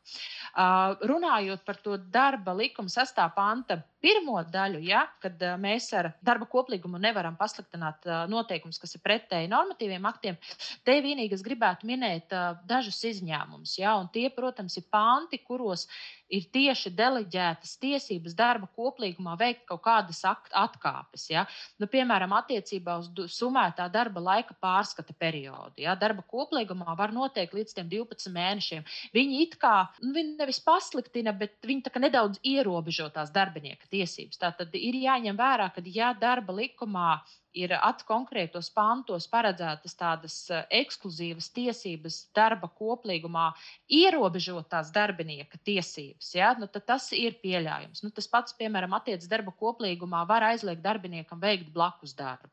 Uh, 0.59 0.97
runājot 1.07 1.63
par 1.67 1.79
to 1.85 1.99
darba 2.11 2.55
likuma 2.57 2.91
sastāvā 2.91 3.31
panta 3.37 3.79
pirmo 4.03 4.39
daļu, 4.43 4.81
ja, 4.87 5.05
kad 5.23 5.39
uh, 5.45 5.57
mēs 5.61 5.91
ar 5.99 6.13
darba 6.25 6.49
koplīgumu 6.51 6.99
nevaram 7.03 7.37
pasliktināt 7.39 8.07
uh, 8.09 8.25
noteikumus, 8.31 8.81
kas 8.81 8.97
ir 8.97 9.05
pretēji 9.05 9.51
normatīviem 9.53 10.09
aktiem, 10.09 10.39
te 10.87 10.99
vienīgi 11.05 11.37
es 11.37 11.45
gribētu 11.45 11.87
minēt 11.87 12.33
dažus 12.67 13.03
izņēmumus. 13.13 13.77
Ja, 13.79 13.95
tie, 14.13 14.29
protams, 14.35 14.79
ir 14.81 14.89
panti, 14.91 15.43
kuros 15.45 15.87
ir 16.29 16.47
tieši 16.53 16.93
deleģētas 16.97 17.77
tiesības 17.83 18.37
darba 18.39 18.69
koplīgumā 18.77 19.35
veikt 19.41 19.65
kaut 19.69 19.83
kādas 19.87 20.21
atkāpes. 20.27 21.29
Ja? 21.33 21.45
Nu, 21.81 21.89
piemēram, 21.91 22.35
attiecībā 22.39 22.99
uz 23.03 23.11
summētā 23.35 23.89
darba 23.93 24.23
laika 24.25 24.57
pārskata 24.61 25.17
periodu. 25.19 25.81
Ja? 25.85 25.97
Darba 25.99 26.25
koplīgumā 26.29 26.97
var 26.99 27.15
noteikt 27.17 27.57
līdz 27.57 27.81
12 27.81 28.33
mēnešiem. 28.35 28.87
Viņi 29.17 29.43
it 29.47 29.59
kā 29.63 29.75
nu, 30.03 30.13
viņi 30.17 30.37
nevis 30.39 30.61
pasliktina, 30.65 31.33
bet 31.33 31.59
viņi 31.67 31.95
nedaudz 31.99 32.41
ierobežo 32.47 33.09
tās 33.15 33.33
darbinieka 33.35 33.89
tiesības. 33.91 34.41
Tā 34.41 34.53
tad 34.57 34.75
ir 34.79 35.01
jāņem 35.03 35.37
vērā, 35.39 35.73
ka 35.75 35.85
ja 35.85 36.13
darba 36.17 36.55
likumā 36.61 37.19
ir 37.57 37.73
konkrētos 38.09 38.71
pantos 38.75 39.27
paredzētas 39.31 39.97
tādas 39.97 40.37
eh, 40.51 40.65
ekskluzīvas 40.83 41.51
tiesības 41.55 42.19
darba 42.35 42.69
koplīgumā, 42.69 43.53
ierobežot 43.89 44.69
tās 44.69 44.93
darbinieka 44.93 45.59
tiesības, 45.65 46.35
ja? 46.35 46.55
nu, 46.59 46.67
tad 46.67 46.87
tas 46.87 47.11
ir 47.13 47.39
pieļaujams. 47.43 48.03
Nu, 48.05 48.11
tas 48.11 48.29
pats, 48.29 48.57
piemēram, 48.59 48.95
attiecas 48.95 49.29
darba 49.29 49.53
koplīgumā, 49.53 50.27
var 50.29 50.51
aizliegt 50.53 50.83
darbiniekam 50.85 51.41
veikt 51.41 51.73
blakus 51.73 52.15
darbu. 52.15 52.51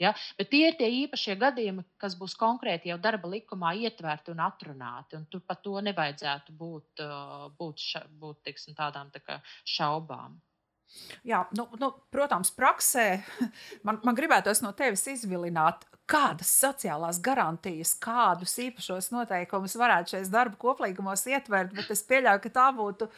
Ja? 0.00 0.14
Bet 0.38 0.50
tie 0.50 0.64
ir 0.70 0.78
tie 0.78 0.88
īpašie 1.04 1.36
gadījumi, 1.38 1.84
kas 2.00 2.16
būs 2.18 2.34
konkrēti 2.38 2.90
jau 2.90 2.98
darba 2.98 3.28
likumā 3.30 3.74
ietverti 3.86 4.32
un 4.32 4.40
atrunāti. 4.42 5.18
Un 5.20 5.28
tur 5.30 5.44
par 5.46 5.60
to 5.62 5.76
nevajadzētu 5.84 6.56
būt, 6.58 7.04
eh, 7.04 7.50
būt, 7.58 7.84
ša, 7.90 8.06
būt 8.22 8.42
tiksim, 8.48 8.74
tādām 8.78 9.12
tā 9.14 9.38
šaubām. 9.64 10.40
Jā, 11.28 11.44
nu, 11.56 11.66
nu, 11.80 11.90
protams, 12.14 12.52
praksē 12.56 13.06
man, 13.86 14.00
man 14.06 14.18
gribētos 14.18 14.62
no 14.64 14.72
tevis 14.76 15.06
izvilināt, 15.12 15.86
kādas 16.12 16.50
sociālās 16.60 17.18
garantijas, 17.24 17.94
kādus 18.02 18.54
īpašos 18.60 19.10
noteikumus 19.14 19.76
varētu 19.80 20.14
šajos 20.14 20.30
darba 20.32 20.58
koplīgumos 20.60 21.24
ietvert, 21.30 21.72
bet 21.76 21.90
es 21.94 22.02
pieļauju, 22.08 22.42
ka 22.44 22.52
tā 22.52 22.66
būtu 22.76 23.08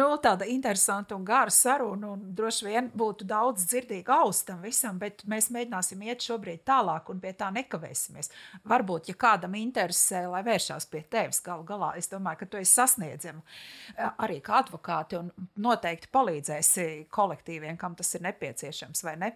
nu, 0.00 0.08
tāda 0.24 0.48
interesanta 0.48 1.16
un 1.16 1.26
gara 1.28 1.52
saruna, 1.52 2.14
un 2.14 2.30
droši 2.36 2.68
vien 2.68 2.90
būtu 2.96 3.26
daudz 3.28 3.66
dzirdīga 3.68 4.20
austam 4.24 4.62
visam, 4.64 4.98
bet 5.00 5.24
mēs 5.30 5.50
mēģināsim 5.52 6.04
iet 6.08 6.24
šobrīd 6.24 6.64
tālāk 6.68 7.10
un 7.12 7.20
pie 7.20 7.34
tā 7.36 7.50
nekavēsimies. 7.54 8.32
Varbūt, 8.70 9.10
ja 9.12 9.18
kādam 9.20 9.58
interesē, 9.60 10.24
lai 10.30 10.44
vēršās 10.46 10.88
pie 10.90 11.02
tevis 11.12 11.42
galu 11.44 11.66
galā, 11.68 11.92
es 12.00 12.08
domāju, 12.12 12.42
ka 12.42 12.50
tu 12.52 12.60
esi 12.60 12.72
sasniedzama 12.78 13.44
arī 14.24 14.40
kā 14.44 14.62
advokāti 14.64 15.20
un 15.20 15.28
noteikti 15.60 16.08
palīdzēsi 16.14 16.88
kolektīviem, 17.12 17.76
kam 17.80 17.98
tas 17.98 18.14
ir 18.16 18.24
nepieciešams, 18.28 19.04
vai 19.04 19.18
ne? 19.20 19.34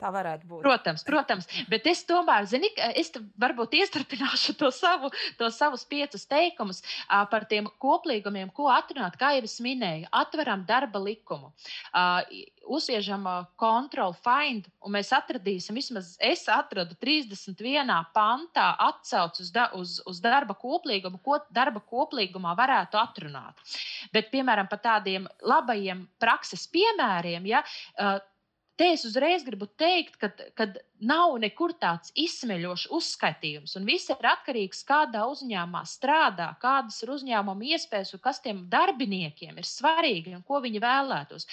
Tā 0.00 0.10
varētu 0.14 0.48
būt. 0.48 0.62
Protams, 0.64 1.04
protams. 1.04 1.48
Bet 1.68 1.86
es 1.90 2.00
tomēr, 2.08 2.46
zini, 2.48 2.70
es 2.96 3.12
varbūt 3.40 3.76
iestarpināšu 3.80 4.56
to 4.60 4.70
savu, 4.72 5.10
to 5.38 5.50
savus 5.52 5.84
piecus 5.88 6.24
teikumus 6.30 6.80
uh, 6.80 7.26
par 7.30 7.44
tiem 7.50 7.68
koplīgumiem, 7.82 8.52
ko 8.56 8.70
atrunāt, 8.72 9.18
kā 9.20 9.34
jau 9.36 9.44
es 9.44 9.58
minēju, 9.64 10.08
atveram 10.22 10.64
darba 10.68 11.02
likumu. 11.04 11.52
Uh, 11.92 12.24
Uzsviežam 12.70 13.24
uh, 13.26 13.46
control 13.58 14.12
find, 14.14 14.68
un 14.84 14.92
mēs 14.94 15.10
atradīsim, 15.16 15.74
vismaz 15.80 16.12
es 16.22 16.44
atradu 16.52 16.94
31. 17.02 17.88
pantā 18.14 18.66
atsauci 18.84 19.42
uz, 19.42 19.52
da, 19.54 19.64
uz, 19.74 19.96
uz 20.06 20.20
darba 20.22 20.54
koplīgumu, 20.54 21.18
ko 21.24 21.40
darba 21.50 21.82
koplīgumā 21.82 22.52
varētu 22.58 23.00
atrunāt. 23.00 23.58
Bet, 24.14 24.28
piemēram, 24.30 24.68
par 24.70 24.84
tādiem 24.84 25.26
labajiem 25.42 26.04
prakses 26.22 26.68
piemēriem, 26.70 27.48
ja, 27.50 27.64
uh, 27.64 28.20
Te 28.80 28.86
es 28.94 29.02
uzreiz 29.04 29.42
gribu 29.44 29.66
teikt, 29.76 30.14
ka, 30.16 30.30
ka 30.56 30.64
nav 31.04 31.34
nekur 31.42 31.74
tāds 31.76 32.14
izsmeļošs 32.16 32.86
uzskaitījums, 32.96 33.74
un 33.76 33.84
viss 33.84 34.08
ir 34.08 34.28
atkarīgs 34.30 34.80
no 34.80 34.86
tā, 34.86 34.88
kādā 34.94 35.24
uzņēmumā 35.28 35.82
strādā, 35.84 36.46
kādas 36.62 37.02
ir 37.04 37.12
uzņēmuma 37.12 37.68
iespējas 37.74 38.14
un 38.16 38.22
kas 38.24 38.40
tiem 38.40 38.62
darbiniekiem 38.72 39.60
ir 39.60 39.68
svarīgi 39.68 40.32
un 40.38 40.46
ko 40.48 40.62
viņi 40.64 40.80
vēlētos. 40.80 41.44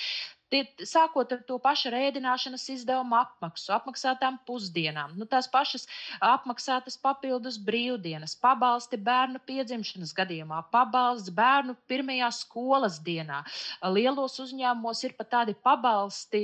Tie, 0.47 0.61
sākot 0.87 1.33
ar 1.35 1.41
to 1.43 1.57
pašu 1.59 1.89
rēdināšanas 1.91 2.63
izdevumu 2.71 3.17
apmaksu, 3.19 3.67
apmaksātām 3.75 4.37
pusdienām, 4.47 5.11
nu, 5.19 5.25
tās 5.27 5.49
pašas 5.51 5.83
apmaksātas 6.23 6.95
papildus 7.03 7.57
brīvdienas, 7.59 8.37
pabalsti 8.39 8.99
bērnu 9.09 9.41
piedzimšanas 9.49 10.13
gadījumā, 10.15 10.61
pabalsts 10.71 11.33
bērnu 11.35 11.75
pirmajā 11.91 12.29
skolas 12.37 13.01
dienā. 13.03 13.41
Lielos 13.91 14.37
uzņēmumos 14.45 15.03
ir 15.03 15.17
pat 15.19 15.33
tādi 15.33 15.57
pabalsti, 15.67 16.43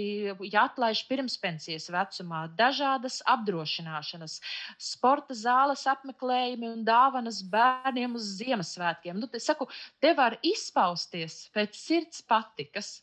ja 0.52 0.66
atlaiž 0.68 1.06
pirmspensijas 1.08 1.88
vecumā, 1.96 2.44
dažādas 2.60 3.22
apdrošināšanas, 3.38 4.36
sporta 4.84 5.38
zāles 5.46 5.86
apmeklējumi 5.94 6.74
un 6.74 6.84
dāvanas 6.84 7.39
bērniem 7.56 8.20
uz 8.20 8.34
Ziemassvētkiem. 8.42 9.16
Nu, 9.16 9.32
te, 9.32 9.39
saku, 9.39 9.72
te 10.04 10.12
var 10.20 10.36
izpausties 10.44 11.46
pēc 11.56 11.80
sirds 11.80 12.20
patikas 12.28 12.98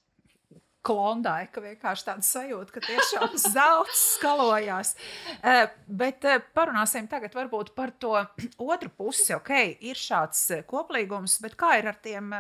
klondai, 0.87 1.45
ka 1.53 1.63
vienkārši 1.65 2.07
tāda 2.07 2.25
sajūta, 2.25 2.75
ka 2.75 2.83
tiešām 2.85 3.37
zelta 3.57 3.97
skalojās. 3.97 4.95
Uh, 5.41 5.65
bet 5.87 6.27
uh, 6.29 6.41
parunāsim 6.57 7.09
tagad 7.11 7.37
varbūt 7.37 7.75
par 7.77 7.93
to 8.01 8.15
otru 8.61 8.93
pusi. 8.97 9.35
Ok, 9.37 9.53
ir 9.87 9.99
šāds 9.99 10.43
eh, 10.57 10.67
koplīgums, 10.69 11.39
bet 11.45 11.57
kā 11.61 11.77
ir 11.81 11.91
ar 11.93 12.01
tiem 12.03 12.33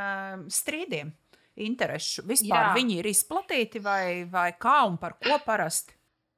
strīdiem? 0.50 1.12
Interešu 1.60 2.22
vispār 2.24 2.70
Jā. 2.70 2.74
viņi 2.76 3.00
ir 3.02 3.08
izplatīti 3.10 3.82
vai, 3.84 4.24
vai 4.30 4.52
kā 4.56 4.78
un 4.88 4.94
par 5.00 5.18
ko 5.20 5.36
parasti? 5.44 5.92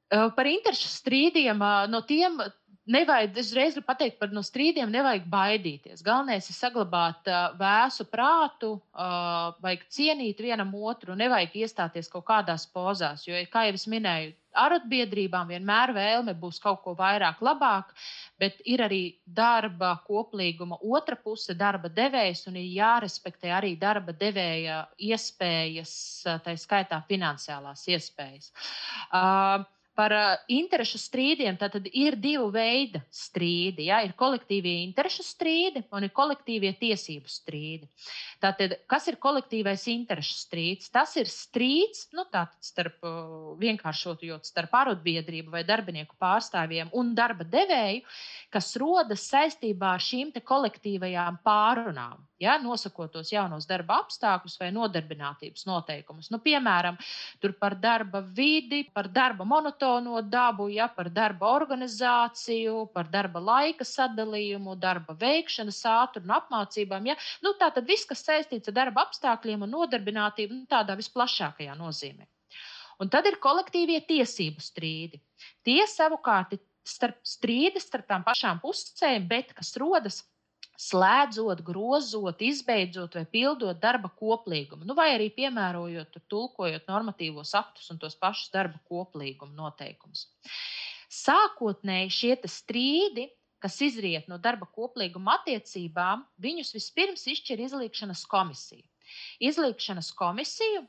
Par 0.09 0.49
interešu 0.49 0.89
strīdiem 0.91 1.61
no 1.89 2.01
tiem 2.05 2.41
nevajag, 2.85 3.37
es 3.39 3.51
reiz 3.55 3.73
gribu 3.75 3.87
pateikt 3.87 4.19
par 4.19 4.31
no 4.35 4.43
strīdiem, 4.43 4.91
nevajag 4.91 5.25
baidīties. 5.31 6.03
Galvenais 6.05 6.49
ir 6.49 6.57
saglabāt 6.57 7.29
uh, 7.31 7.55
vēsu 7.59 8.05
prātu, 8.11 8.75
uh, 8.93 9.55
vajag 9.63 9.85
cienīt 9.93 10.41
vienam 10.43 10.73
otru, 10.75 11.15
nevajag 11.19 11.55
iestāties 11.63 12.11
kaut 12.11 12.25
kādās 12.27 12.67
pozās. 12.67 13.27
Jo, 13.27 13.39
kā 13.51 13.67
jau 13.69 13.75
es 13.79 13.87
minēju, 13.91 14.33
arotbiedrībām 14.53 15.49
vienmēr 15.49 15.93
vēlme 15.95 16.35
būs 16.37 16.59
kaut 16.61 16.83
ko 16.83 16.93
vairāk, 16.97 17.41
labāk, 17.41 17.93
bet 18.39 18.59
ir 18.69 18.83
arī 18.85 19.01
darba 19.25 19.95
koplīguma 20.07 20.77
otra 20.83 21.17
puse, 21.17 21.55
darba 21.57 21.89
devējs, 21.89 22.45
un 22.51 22.59
ir 22.61 22.69
jārespektē 22.77 23.53
arī 23.57 23.73
darba 23.79 24.13
devēja 24.13 24.83
iespējas, 25.09 25.95
tā 26.45 26.57
skaitā 26.59 27.01
finansiālās 27.09 27.87
iespējas. 27.95 28.51
Uh, 29.09 29.63
Par 29.97 30.13
uh, 30.15 30.35
interešu 30.49 30.97
strīdiem 31.01 31.57
tad 31.61 31.75
ir 31.85 32.17
divi 32.17 32.47
veidi 32.53 33.01
strīdi. 33.13 33.87
Ja? 33.91 34.01
Ir 34.05 34.15
kolektīvie 34.17 34.79
interešu 34.87 35.25
strīdi 35.27 35.83
un 35.93 36.07
ir 36.07 36.13
kolektīvie 36.15 36.73
tiesību 36.79 37.29
strīdi. 37.29 37.89
Tātad, 38.41 38.75
kas 38.89 39.07
ir 39.11 39.19
kolektīvais 39.21 39.85
interešu 39.93 40.37
strīds? 40.39 40.89
Tas 40.93 41.13
ir 41.21 41.29
strīds 41.29 42.07
nu, 42.17 42.25
starp, 42.63 42.99
uh, 43.05 43.53
vienkāršojot 43.61 44.49
starp 44.49 44.73
arotbiedrību 44.81 45.53
vai 45.53 45.63
darbinieku 45.67 46.17
pārstāvjiem 46.21 46.91
un 46.97 47.13
darba 47.17 47.45
devēju, 47.45 48.01
kas 48.53 48.73
rodas 48.81 49.29
saistībā 49.29 49.95
ar 49.97 50.03
šīm 50.03 50.33
kolektīvajām 50.43 51.41
pārunām 51.45 52.21
ja, 52.43 52.57
nosakot 52.61 53.13
tos 53.15 53.31
jaunos 53.33 53.67
darba 53.69 54.01
apstākļus 54.03 54.57
vai 54.61 54.69
nodarbinātības 54.75 55.65
noteikumus. 55.69 56.29
Nu, 56.33 56.39
piemēram, 56.43 56.99
par 57.59 57.77
darba 57.79 58.21
vidi, 58.21 58.83
par 58.93 59.09
darba 59.13 59.47
monotono 59.47 60.21
dabu, 60.21 60.67
ja, 60.73 60.89
par 60.91 61.09
darba 61.13 61.53
organizāciju, 61.55 62.87
par 62.93 63.09
darba 63.13 63.41
laika 63.43 63.87
sadalījumu, 63.87 64.75
darba 64.79 65.15
veikšanas 65.19 65.81
ātrumu 65.93 66.29
un 66.29 66.35
apmācībām. 66.37 67.09
Ja. 67.11 67.17
Nu, 67.45 67.55
tā 67.59 67.71
tad 67.73 67.87
viss, 67.89 68.07
kas 68.09 68.25
saistīts 68.27 68.71
ar 68.71 68.77
darba 68.81 69.07
apstākļiem 69.07 69.65
un 69.65 69.75
nodarbinātību, 69.77 70.61
nu, 70.61 70.69
tādā 70.69 70.97
visplašākajā 70.99 71.75
nozīmē. 71.79 72.27
Un 73.01 73.09
tad 73.11 73.25
ir 73.27 73.39
kolektīvie 73.41 74.03
tiesību 74.07 74.61
strīdi. 74.61 75.19
Tie 75.65 75.81
savukārt 75.89 76.53
ir 76.55 76.61
starp 76.87 77.19
strīdus 77.27 77.87
starp 77.87 78.07
tām 78.09 78.23
pašām 78.27 78.59
pusēm, 78.63 79.27
bet 79.27 79.53
kas 79.57 79.73
rodas 79.79 80.21
slēdzot, 80.79 81.61
grozot, 81.65 82.41
izbeidzot 82.41 83.17
vai 83.19 83.25
pildot 83.29 83.79
darba 83.81 84.09
koplīgumu, 84.19 84.87
nu, 84.87 84.95
vai 84.97 85.11
arī 85.15 85.29
piemērojot, 85.35 86.17
tulkojot 86.31 86.89
normatīvos 86.89 87.53
aktus 87.57 87.91
un 87.93 88.01
tos 88.01 88.17
pašus 88.19 88.51
darba 88.53 88.81
koplīguma 88.89 89.53
noteikumus. 89.57 90.27
Sākotnēji 91.13 92.13
šie 92.13 92.35
strīdi, 92.49 93.27
kas 93.63 93.77
izriet 93.85 94.25
no 94.27 94.39
darba 94.41 94.67
koplīguma 94.67 95.37
attiecībām, 95.39 96.25
viņus 96.41 96.73
vispirms 96.75 97.27
izšķir 97.31 97.61
izlīkšanas 97.67 98.25
komisija. 98.31 98.83
Izlīkšanas 99.43 100.09
komisiju 100.17 100.83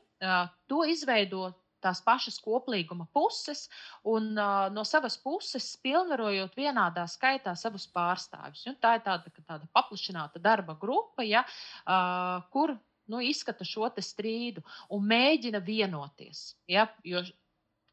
to 0.67 0.81
izveido 0.89 1.51
tās 1.85 2.01
pašas 2.05 2.39
koplīguma 2.43 3.07
puses 3.13 3.67
un 4.03 4.33
uh, 4.33 4.65
no 4.73 4.83
savas 4.87 5.17
puses 5.21 5.67
pilnvarojot 5.85 6.57
vienādā 6.57 7.05
skaitā 7.11 7.55
savus 7.59 7.87
pārstāvjus. 7.93 8.65
Un 8.71 8.79
tā 8.81 8.97
ir 8.97 9.05
tāda, 9.05 9.31
tāda 9.45 9.69
paplašināta 9.75 10.41
darba 10.41 10.77
grupa, 10.81 11.25
ja, 11.25 11.45
uh, 11.85 12.41
kur 12.53 12.75
nu, 13.11 13.21
izskata 13.21 13.65
šo 13.67 13.89
strīdu 14.01 14.63
un 14.89 15.05
mēģina 15.07 15.61
vienoties. 15.63 16.55
Ja, 16.67 16.87
jo 17.05 17.21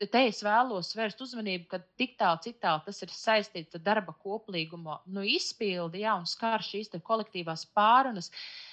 te 0.03 0.25
es 0.27 0.41
vēlos 0.43 0.97
vērst 0.97 1.21
uzmanību, 1.23 1.69
ka 1.71 1.79
tik 2.01 2.17
tālu, 2.19 2.41
cik 2.43 2.59
tālu 2.65 2.83
tas 2.87 3.03
ir 3.05 3.13
saistīts 3.15 3.77
ar 3.79 3.85
darba 3.85 4.17
koplīguma 4.25 5.03
nu, 5.07 5.23
izpildi 5.23 6.03
ja, 6.03 6.17
un 6.19 6.27
skar 6.27 6.65
šīs 6.65 6.91
kolektīvās 7.05 7.69
pārunas. 7.77 8.33
Uh, 8.33 8.72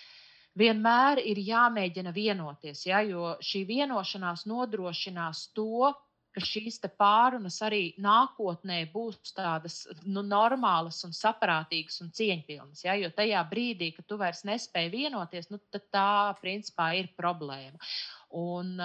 vienmēr 0.59 1.21
ir 1.23 1.39
jāmēģina 1.43 2.13
vienoties, 2.15 2.85
ja, 2.89 3.01
jo 3.05 3.35
šī 3.43 3.63
vienošanās 3.69 4.45
nodrošinās 4.49 5.49
to, 5.57 5.91
ka 6.35 6.43
šīs 6.45 6.77
pārunas 6.99 7.57
arī 7.65 7.93
nākotnē 8.01 8.79
būs 8.93 9.33
tādas 9.35 9.81
nu, 10.05 10.21
normālas, 10.21 11.01
un 11.07 11.15
saprātīgas 11.15 11.99
un 12.03 12.11
cieņpilnas. 12.15 12.83
Ja? 12.85 12.95
Jo 12.99 13.09
tajā 13.15 13.41
brīdī, 13.49 13.91
kad 13.95 14.07
tu 14.09 14.19
vairs 14.21 14.43
nespēji 14.47 14.93
vienoties, 14.93 15.49
nu, 15.49 15.59
tā 15.73 16.35
principā 16.41 16.91
ir 16.99 17.09
problēma. 17.17 17.81
Un, 18.29 18.75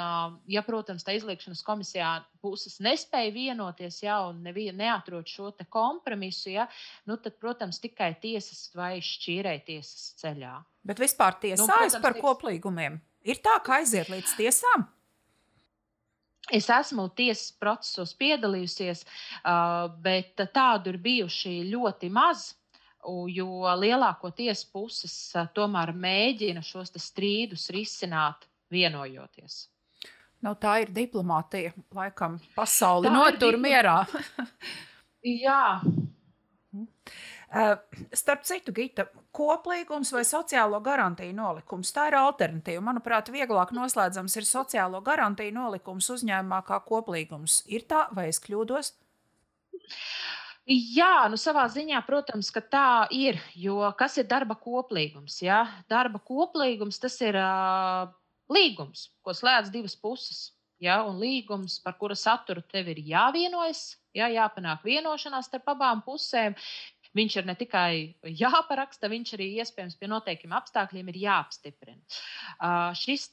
ja, 0.49 0.63
protams, 0.65 1.05
tā 1.05 1.19
izliekšanas 1.19 1.61
komisijā 1.67 2.11
puses 2.41 2.79
nespēja 2.81 3.33
vienoties, 3.35 3.99
ja, 4.01 4.23
un 4.31 4.39
neviena 4.41 4.79
neatrod 4.79 5.29
šo 5.29 5.51
kompromisu, 5.69 6.49
ja, 6.55 6.65
nu, 7.05 7.19
tad, 7.21 7.37
protams, 7.43 7.77
tikai 7.83 8.15
tiesas 8.23 8.71
vai 8.73 9.03
šķīrēja 9.05 9.65
tiesas 9.67 10.15
ceļā. 10.23 10.55
Bet 10.89 11.03
vispār 11.03 11.37
tiesājas 11.43 11.69
nu, 11.69 11.75
protams, 11.77 12.01
par 12.07 12.17
koplīgumiem. 12.23 12.97
Ir 13.29 13.43
tā, 13.45 13.59
ka 13.65 13.83
aiziet 13.83 14.09
līdz 14.13 14.33
tiesām. 14.41 14.87
Es 16.53 16.71
esmu 16.73 17.11
tiesas 17.17 17.53
procesos 17.61 18.17
piedalījusies, 18.17 19.05
bet 20.05 20.41
tādu 20.57 20.93
ir 20.93 21.01
bijuši 21.05 21.59
ļoti 21.69 22.11
maz. 22.13 22.55
Jo 23.29 23.69
lielākoties 23.77 24.65
puses 24.73 25.15
tomēr 25.53 25.93
mēģina 25.93 26.63
šos 26.65 26.93
strīdus 26.97 27.69
risināt 27.77 28.49
vienojoties. 28.73 29.65
Nu, 30.45 30.53
tā 30.61 30.79
ir 30.85 30.93
diplomātija. 30.93 31.73
Laikam 31.97 32.37
pasauli 32.57 33.13
notur 33.13 33.57
mierā. 33.61 34.03
Jā. 35.45 35.81
Uh, 37.55 37.77
starp 38.13 38.43
citu, 38.45 38.75
Gita, 38.75 39.07
koplīgums 39.35 40.11
vai 40.13 40.25
sociālo 40.27 40.81
garantiju 40.83 41.33
nolikums- 41.39 41.93
tā 41.97 42.09
ir 42.11 42.17
alternatīva. 42.19 42.83
Manuprāt, 42.83 43.31
vieglāk 43.31 43.71
noslēdzams 43.73 44.37
ir 44.37 44.49
sociālo 44.49 45.01
garantiju 45.07 45.55
nolikums 45.55 46.11
uzņēmumā 46.11 46.61
kā 46.67 46.81
koplīgums. 46.85 47.63
Ir 47.71 47.87
tā, 47.89 48.09
vai 48.13 48.29
es 48.29 48.41
kļūdos? 48.43 48.93
Jā, 50.67 51.29
nu 51.29 51.37
savā 51.37 51.69
ziņā, 51.69 52.01
protams, 52.07 52.51
ka 52.51 52.61
tā 52.61 53.07
ir. 53.13 53.39
Jo 53.55 53.93
kas 53.97 54.19
ir 54.19 54.25
darba 54.25 54.57
koplīgums? 54.57 55.43
Ja? 55.45 55.63
Darba 55.89 56.19
koplīgums 56.19 56.99
tas 57.01 57.21
ir 57.21 57.37
uh, 57.37 58.09
līgums, 58.53 59.09
ko 59.25 59.35
slēdz 59.37 59.73
divas 59.75 59.97
puses. 59.97 60.51
Ja, 60.83 60.99
un 61.07 61.21
līgums, 61.23 61.79
par 61.81 61.95
kura 61.97 62.17
saturu 62.19 62.61
tev 62.69 62.91
ir 62.93 62.99
jāvienojas, 63.07 63.95
ja, 64.17 64.27
jāpanāk 64.29 64.83
vienošanās 64.85 65.49
starp 65.49 65.71
abām 65.73 66.03
pusēm. 66.05 66.57
Viņš 67.15 67.37
ir 67.39 67.47
ne 67.47 67.55
tikai 67.55 67.93
jāparaksta, 68.27 69.07
viņš 69.09 69.35
arī 69.37 69.47
iespējams 69.63 69.95
pie 70.01 70.09
noteikiem 70.11 70.55
apstākļiem 70.59 71.13
ir 71.13 71.19
jāapstiprina. 71.23 72.01
Uh, 72.59 72.91
šis 72.99 73.29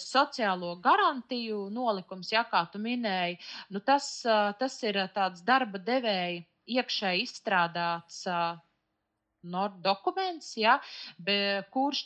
sociālo 0.00 0.72
garantiju 0.80 1.66
nolikums, 1.68 2.32
ja 2.32 2.46
kā 2.48 2.64
tu 2.72 2.80
minēji, 2.80 3.36
nu 3.76 3.84
tas, 3.84 4.08
uh, 4.24 4.54
tas 4.58 4.80
ir 4.88 5.02
tāds 5.12 5.44
darba 5.44 5.76
devēja 5.76 6.40
iekšēji 6.78 7.28
izstrādāts 7.28 8.24
uh, 8.32 8.56
dokuments, 9.82 10.56
ja, 10.56 10.78
kurš, 11.70 12.02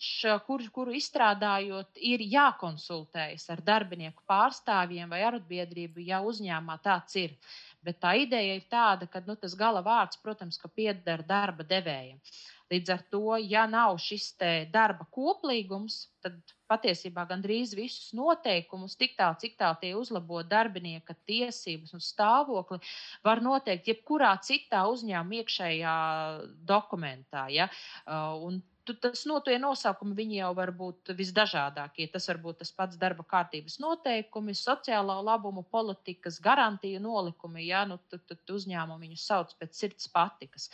kur, 0.47 0.63
kuru 0.73 0.93
izstrādājot, 0.93 1.97
ir 1.97 2.21
jākonsultējas 2.21 3.49
ar 3.51 3.63
darbinieku 3.65 4.23
pārstāvjiem 4.29 5.09
vai 5.09 5.23
arotbiedrību, 5.23 6.01
ja 6.07 6.21
uzņēmumā 6.21 6.79
tāds 6.83 7.17
ir. 7.17 7.37
Bet 7.83 7.99
tā 7.99 8.15
ideja 8.15 8.55
ir 8.55 8.67
tāda, 8.71 9.09
ka 9.11 9.23
nu, 9.27 9.35
tas 9.35 9.55
gala 9.59 9.83
vārds, 9.83 10.21
protams, 10.23 10.59
pieder 10.69 11.25
darba 11.27 11.65
devējiem. 11.65 12.21
Līdz 12.73 12.93
ar 12.95 13.03
to, 13.13 13.37
ja 13.37 13.67
nav 13.69 13.99
šis 14.01 14.31
darba 14.73 15.05
koplīgums, 15.13 16.07
tad 16.25 16.39
patiesībā 16.71 17.27
gandrīz 17.29 17.75
visus 17.77 18.13
noteikumus, 18.17 18.97
tik 18.97 19.17
tālu, 19.19 19.37
cik 19.43 19.59
tālu 19.61 19.77
tie 19.83 19.93
uzlabo 19.99 20.41
darbinieka 20.49 21.17
tiesības 21.29 21.93
un 21.93 22.05
stāvokli, 22.05 22.81
var 23.27 23.43
noteikt 23.45 23.93
jebkurā 23.93 24.33
citā 24.47 24.87
uzņēmuma 24.89 25.43
iekšējā 25.43 25.97
dokumentā. 26.73 27.49
Ja? 27.53 27.69
Un 28.41 28.63
tas 28.87 29.23
no 29.31 29.39
tie 29.45 29.59
nosaukumi 29.63 30.17
viņi 30.19 30.39
jau 30.41 30.51
var 30.59 30.73
būt 30.75 31.13
visdažādākie. 31.19 32.09
Tas 32.13 32.27
var 32.31 32.41
būt 32.43 32.59
tas 32.63 32.73
pats 32.75 32.99
darba 32.99 33.25
kārtības 33.29 33.79
noteikumi, 33.83 34.55
sociālā 34.59 35.19
labuma 35.23 35.63
politikas, 35.63 36.41
garantija 36.43 37.01
nolikumi. 37.03 37.67
Ja? 37.69 37.85
Nu, 37.89 38.01
tad, 38.11 38.25
tad 38.31 38.55
uzņēmumi 38.57 39.07
viņus 39.07 39.27
sauc 39.31 39.55
pēc 39.61 39.79
sirds 39.79 40.11
patikas. 40.13 40.69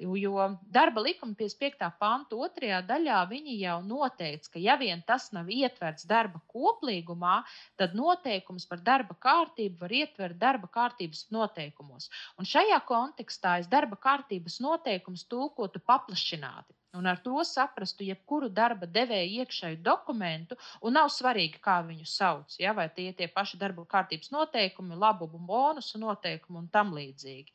Jo, 0.00 0.16
jo 0.16 0.48
darba 0.72 1.04
likuma 1.04 1.36
55. 1.36 1.90
panta 2.00 2.40
otrajā 2.40 2.80
daļā 2.88 3.20
viņi 3.30 3.58
jau 3.60 3.78
noteica, 3.84 4.54
ka 4.56 4.64
ja 4.64 4.78
vien 4.80 5.04
tas 5.06 5.28
nav 5.36 5.52
ietverts 5.52 6.08
darba 6.08 6.40
koplīgumā, 6.54 7.42
tad 7.80 7.96
noteikums 7.98 8.68
par 8.70 8.80
darba 8.84 9.16
kārtību 9.20 9.84
var 9.84 9.96
ietvert 10.00 10.40
darba 10.40 10.70
kārtības 10.72 11.26
noteikumos. 11.34 12.08
Un 12.40 12.48
šajā 12.48 12.80
kontekstā 12.88 13.58
es 13.60 13.70
darba 13.70 14.00
kārtības 14.00 14.60
noteikumus 14.64 15.28
tulkotu 15.28 15.82
paplašināti. 15.84 16.74
Un 16.98 17.06
ar 17.06 17.20
to 17.22 17.42
saprastu 17.50 18.06
jebkuru 18.06 18.48
darba 18.54 18.86
devēja 18.86 19.44
iekšēju 19.44 19.80
dokumentu, 19.86 20.58
un 20.82 20.96
nav 20.98 21.10
svarīgi, 21.14 21.60
kā 21.62 21.80
viņu 21.86 22.06
sauc. 22.08 22.56
Ja? 22.62 22.74
Vai 22.76 22.88
tie 22.94 23.10
ir 23.10 23.16
tie 23.18 23.28
paši 23.30 23.60
darba 23.60 23.86
kārtības 23.94 24.32
noteikumi, 24.34 24.98
labumu 24.98 25.40
bonusu 25.50 26.00
noteikumi 26.02 26.62
un 26.62 26.68
tam 26.72 26.94
līdzīgi. 26.96 27.52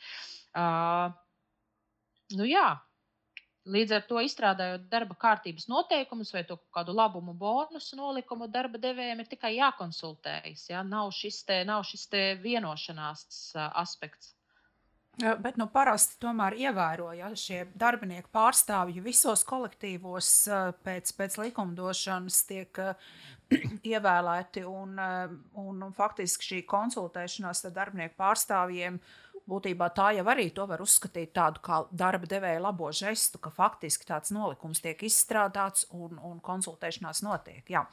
Uh, 0.55 1.09
nu, 2.37 2.47
jā. 2.49 2.67
Līdz 3.65 3.95
ar 3.97 4.03
to 4.05 4.19
izstrādājot 4.21 4.83
darba 4.91 5.15
kārtības 5.17 5.65
noteikumus 5.71 6.29
vai 6.35 6.43
kādu 6.45 6.93
labumu 6.93 7.33
bonusu 7.33 7.97
nolikumu, 7.97 8.45
darba 8.45 8.77
devējiem 8.77 9.23
ir 9.23 9.29
tikai 9.31 9.55
jākonsultējas. 9.55 10.67
Ja? 10.69 10.83
Nav 10.85 11.09
šis, 11.17 11.41
te, 11.47 11.63
nav 11.65 11.81
šis 11.89 12.05
te 12.11 12.25
vienošanās 12.43 13.55
aspekts. 13.71 14.35
Bet 15.15 15.55
nu, 15.55 15.69
parasti 15.71 16.17
tomēr 16.19 16.57
ievēroja 16.59 17.29
ja, 17.29 17.29
šie 17.39 17.61
darbinieku 17.79 18.27
pārstāvji 18.35 19.03
visos 19.03 19.45
kolektīvos 19.47 20.31
pēc, 20.83 21.13
pēc 21.15 21.37
likumdošanas 21.39 22.41
tiek 22.49 22.81
ievēlēti. 23.93 24.65
Un, 24.67 24.99
un, 24.99 25.85
un 25.87 25.95
faktiski 25.95 26.49
šī 26.49 26.59
konsultēšanās 26.67 27.63
ar 27.69 27.77
darbinieku 27.77 28.19
pārstāvjiem 28.19 28.99
būtībā 29.47 29.87
tā 29.95 30.09
jau 30.17 30.27
arī 30.33 30.49
to 30.51 30.65
var 30.67 30.83
uzskatīt 30.83 31.31
tādu 31.37 31.63
kā 31.63 31.83
darba 31.95 32.27
devēja 32.27 32.65
labo 32.65 32.91
žestu, 32.91 33.39
ka 33.39 33.53
faktiski 33.55 34.09
tāds 34.09 34.35
nolikums 34.35 34.83
tiek 34.83 34.99
izstrādāts 35.05 35.87
un, 35.95 36.19
un 36.19 36.43
konsultēšanās 36.43 37.23
notiek. 37.23 37.63
Jā. 37.71 37.87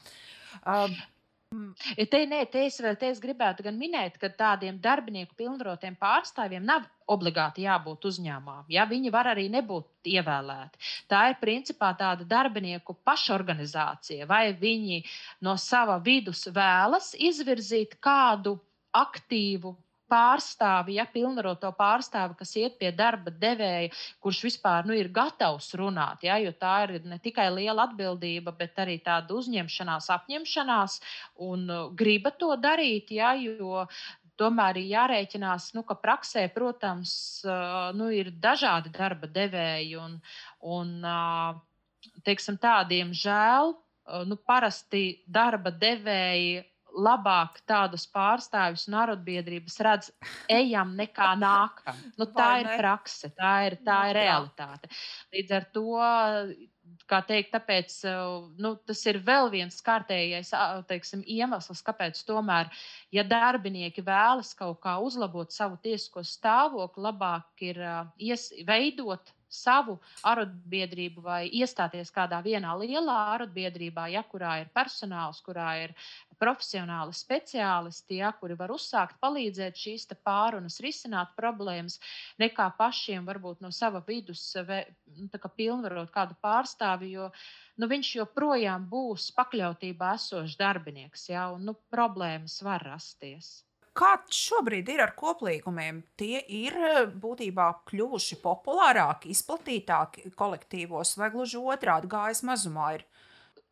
Uh. 0.65 0.91
Te, 2.09 2.19
nē, 2.29 2.39
te, 2.51 2.63
es, 2.67 2.79
te 2.99 3.09
es 3.11 3.19
gribētu 3.23 3.65
gan 3.65 3.77
minēt, 3.77 4.17
ka 4.21 4.29
tādiem 4.37 4.79
darbinieku 4.81 5.35
pilnvarotiem 5.37 5.95
pārstāvjiem 5.99 6.65
nav 6.65 6.87
obligāti 7.13 7.65
jābūt 7.67 8.07
uzņēmumā. 8.09 8.63
Ja? 8.73 8.85
Viņi 8.89 9.11
var 9.13 9.29
arī 9.33 9.47
nebūt 9.53 10.09
ievēlēti. 10.13 10.81
Tā 11.11 11.23
ir 11.31 11.39
principā 11.41 11.91
tāda 11.99 12.25
darbinieku 12.27 12.95
pašorganizācija, 13.05 14.27
vai 14.29 14.45
viņi 14.57 15.03
no 15.45 15.57
sava 15.61 15.99
vidus 16.03 16.47
vēlas 16.53 17.13
izvirzīt 17.19 17.99
kādu 18.01 18.57
aktīvu 18.93 19.75
pārstāvi, 20.13 20.97
ja 20.99 21.05
pilnvaroto 21.09 21.71
pārstāvi, 21.77 22.37
kas 22.39 22.53
iet 22.61 22.77
pie 22.79 22.91
darba 22.95 23.33
devēja, 23.33 23.91
kurš 24.23 24.43
vispār 24.47 24.87
nu, 24.89 24.95
ir 24.97 25.09
gatavs 25.13 25.71
runāt. 25.79 26.25
Ja, 26.27 26.37
jo 26.41 26.53
tā 26.57 26.75
ir 26.87 27.07
ne 27.09 27.19
tikai 27.23 27.49
liela 27.53 27.87
atbildība, 27.87 28.53
bet 28.57 28.77
arī 28.83 28.99
tāda 29.03 29.33
uzņemšanās, 29.39 30.11
apņemšanās 30.17 30.99
un 31.49 31.65
uh, 31.69 31.85
griba 31.97 32.33
to 32.37 32.53
darīt. 32.61 33.13
Ja, 33.17 33.33
jo 33.39 33.87
tomēr 34.39 34.81
ir 34.81 34.91
jārēķinās, 34.93 35.71
nu, 35.77 35.85
ka 35.87 35.97
praksē, 36.01 36.45
protams, 36.53 37.15
uh, 37.47 37.91
nu, 37.97 38.09
ir 38.13 38.33
dažādi 38.43 38.93
darba 38.93 39.29
devēji 39.29 39.97
un, 40.01 40.19
un 40.77 40.93
uh, 41.01 41.57
teiksim, 42.27 42.59
tādiem 42.61 43.15
žēl. 43.17 43.73
Nu, 44.27 44.35
parasti 44.35 45.23
darba 45.31 45.71
devēji 45.71 46.57
labāk 46.93 47.59
tādus 47.69 48.05
pārstāvjus 48.13 48.87
un 48.89 48.99
arotbiedrības 49.03 49.79
redz 49.87 50.11
ejam 50.51 50.93
nekā 50.99 51.33
nākam. 51.45 51.97
Nu, 52.19 52.29
tā 52.29 52.51
ir 52.63 52.69
prakse, 52.77 53.31
tā 53.37 53.55
ir, 53.69 53.79
tā 53.85 53.99
ir 54.11 54.19
realitāte. 54.21 54.91
Līdz 55.33 55.57
ar 55.57 55.67
to, 55.73 55.87
kā 57.09 57.19
teikt, 57.27 57.51
tāpēc, 57.55 57.97
nu, 58.61 58.73
tas 58.87 59.03
ir 59.09 59.19
vēl 59.25 59.51
viens 59.53 59.79
kārtējais 59.85 60.53
teiksim, 60.89 61.23
iemesls, 61.27 61.83
kāpēc 61.85 62.19
tomēr, 62.27 62.71
ja 63.13 63.25
darbinieki 63.27 64.05
vēlas 64.05 64.53
kaut 64.57 64.81
kā 64.83 64.97
uzlabot 65.03 65.53
savu 65.53 65.79
tiesisko 65.83 66.25
stāvokli, 66.27 67.07
labāk 67.07 67.65
ir 67.71 67.79
ies, 68.21 68.51
veidot 68.67 69.33
savu 69.53 69.99
arotbiedrību 70.25 71.21
vai 71.21 71.41
iestāties 71.53 72.11
kādā 72.13 72.39
vienā 72.45 72.73
lielā 72.79 73.17
arotbiedrībā, 73.35 74.07
ja 74.13 74.23
kurā 74.25 74.57
ir 74.63 74.71
personāls, 74.73 75.43
kurā 75.45 75.69
ir 75.83 75.93
profesionāli 76.43 77.15
speciālisti, 77.17 78.19
ja, 78.19 78.29
kuri 78.39 78.57
var 78.59 78.73
uzsākt, 78.75 79.17
palīdzēt 79.23 79.79
šīs 79.79 80.07
pārunas, 80.27 80.81
risināt 80.83 81.33
problēmas, 81.39 81.99
nekā 82.43 82.69
pašiem 82.77 83.25
varbūt 83.29 83.63
no 83.63 83.71
sava 83.71 84.03
vidus 84.07 84.45
nu, 84.59 85.29
pilnvarot 85.57 86.13
kādu 86.13 86.37
pārstāvi. 86.43 87.13
Jo, 87.17 87.29
nu, 87.79 87.89
viņš 87.91 88.15
joprojām 88.19 88.87
būs 88.91 89.31
pakļautībā 89.37 90.15
esošs 90.19 90.57
darbinieks, 90.59 91.29
ja, 91.31 91.49
un 91.55 91.69
nu, 91.71 91.77
problēmas 91.93 92.59
var 92.65 92.83
rasties. 92.91 93.61
Kā 93.93 94.15
šobrīd 94.33 94.87
ir 94.89 95.03
ar 95.03 95.11
koplīgumiem? 95.13 95.99
Tie 96.17 96.39
ir 96.49 96.77
eh, 96.81 97.01
būtībā 97.05 97.67
kļuvuši 97.91 98.39
populārāki, 98.41 99.29
izplatītāki 99.35 100.31
kolektīvos, 100.37 101.13
vai 101.21 101.29
gluži 101.33 101.61
otrādi 101.61 102.09
gājas 102.09 102.41
mazumā? 102.47 102.87
Ir? 102.97 103.05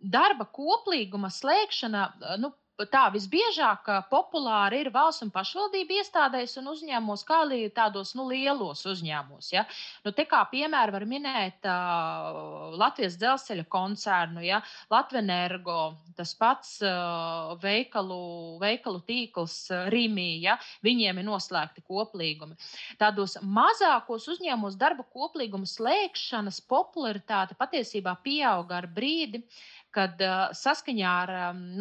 Darba 0.02 0.46
koplīguma 0.46 1.30
slēgšana, 1.34 2.04
nu, 2.42 2.52
tā 2.90 3.04
visbiežāk 3.14 3.90
populāri 4.12 4.82
ir 4.84 4.90
valsts 4.94 5.24
un 5.26 5.32
pašvaldību 5.34 5.98
iestādēs 6.00 6.56
un 6.62 6.70
uzņēmumos, 6.72 7.24
kā 7.28 7.42
arī 7.46 7.62
tādos 7.74 8.14
nu, 8.18 8.28
lielos 8.30 8.84
uzņēmumos. 8.88 9.52
Ja? 9.54 9.66
Nu, 10.06 10.14
te 10.16 10.26
kā 10.30 10.42
piemēru 10.52 10.96
var 10.96 11.06
minēt 11.10 11.68
uh, 11.70 12.72
Latvijas 12.80 13.18
dzelzceļa 13.22 13.66
koncernu, 13.72 14.44
ja? 14.46 14.62
Latvenergo, 14.92 15.96
tas 16.18 16.34
pats 16.40 16.78
uh, 16.86 17.54
veikalu, 17.62 18.22
veikalu 18.62 19.04
tīkls 19.08 19.58
uh, 19.74 19.90
Rīmī, 19.94 20.30
ja? 20.46 20.58
viņiem 20.86 21.22
ir 21.22 21.28
noslēgti 21.28 21.84
koplīgumi. 21.88 22.58
Tādos 23.02 23.38
mazākos 23.42 24.30
uzņēmumos 24.36 24.80
darba 24.80 25.06
koplīgumu 25.12 25.70
slēgšanas 25.70 26.64
popularitāte 26.72 27.58
patiesībā 27.60 28.16
pieauga 28.24 28.80
ar 28.82 28.90
brīdi, 28.92 29.44
uh, 29.44 29.81
kad 29.96 30.22
saskaņā 30.56 31.12
ar 31.26 31.32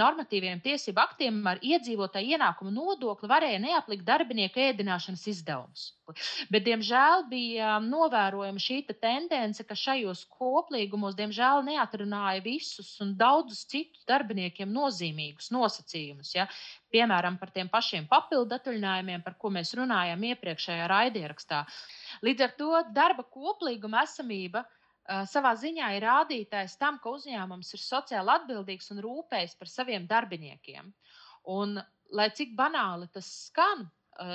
normatīviem 0.00 0.60
tiesību 0.64 1.02
aktiem 1.02 1.38
ar 1.46 1.60
iedzīvotāju 1.62 2.34
ienākumu 2.34 2.72
nodokli 2.74 3.30
varēja 3.30 3.60
neaplikt 3.62 4.06
darbinieku 4.08 4.62
ēdināšanas 4.64 5.26
izdevumus. 5.30 5.84
Bet, 6.50 6.64
diemžēl, 6.66 7.24
bija 7.30 7.76
novērojama 7.84 8.62
šī 8.62 8.80
tendence, 8.90 9.62
ka 9.66 9.76
šajos 9.78 10.24
koplīgumos, 10.34 11.14
diemžēl, 11.18 11.62
neatrunāja 11.68 12.42
visus 12.42 12.90
un 13.04 13.14
daudzus 13.20 13.62
citus 13.70 14.02
darbiniekiem 14.10 14.72
nozīmīgus 14.74 15.52
nosacījumus. 15.54 16.34
Ja? 16.34 16.48
Piemēram, 16.90 17.38
par 17.38 17.54
tiem 17.54 17.70
pašiem 17.70 18.08
papildu 18.10 18.58
atvaļinājumiem, 18.58 19.22
par 19.22 19.38
ko 19.38 19.52
mēs 19.54 19.70
runājām 19.78 20.26
iepriekšējā 20.32 20.90
raidierakstā. 20.90 21.62
Līdz 22.26 22.46
ar 22.48 22.58
to 22.58 22.84
darba 22.96 23.26
koplīguma 23.30 24.02
esamība 24.08 24.64
savā 25.30 25.54
ziņā 25.58 25.92
ir 25.96 26.06
rādītājs 26.06 26.76
tam, 26.80 26.98
ka 27.02 27.14
uzņēmums 27.16 27.74
ir 27.74 27.82
sociāli 27.82 28.34
atbildīgs 28.34 28.90
un 28.94 29.02
rūpējas 29.04 29.56
par 29.58 29.70
saviem 29.70 30.06
darbiniekiem. 30.10 30.92
Un, 31.54 31.78
lai 32.14 32.28
cik 32.36 32.54
banāli 32.58 33.08
tas 33.14 33.28
skan, 33.46 33.88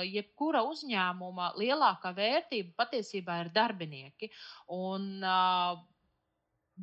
jebkura 0.08 0.62
uzņēmuma 0.66 1.52
lielākā 1.60 2.12
vērtība 2.16 2.74
patiesībā 2.82 3.40
ir 3.44 3.52
darbinieki. 3.54 4.30
Un, 4.74 5.22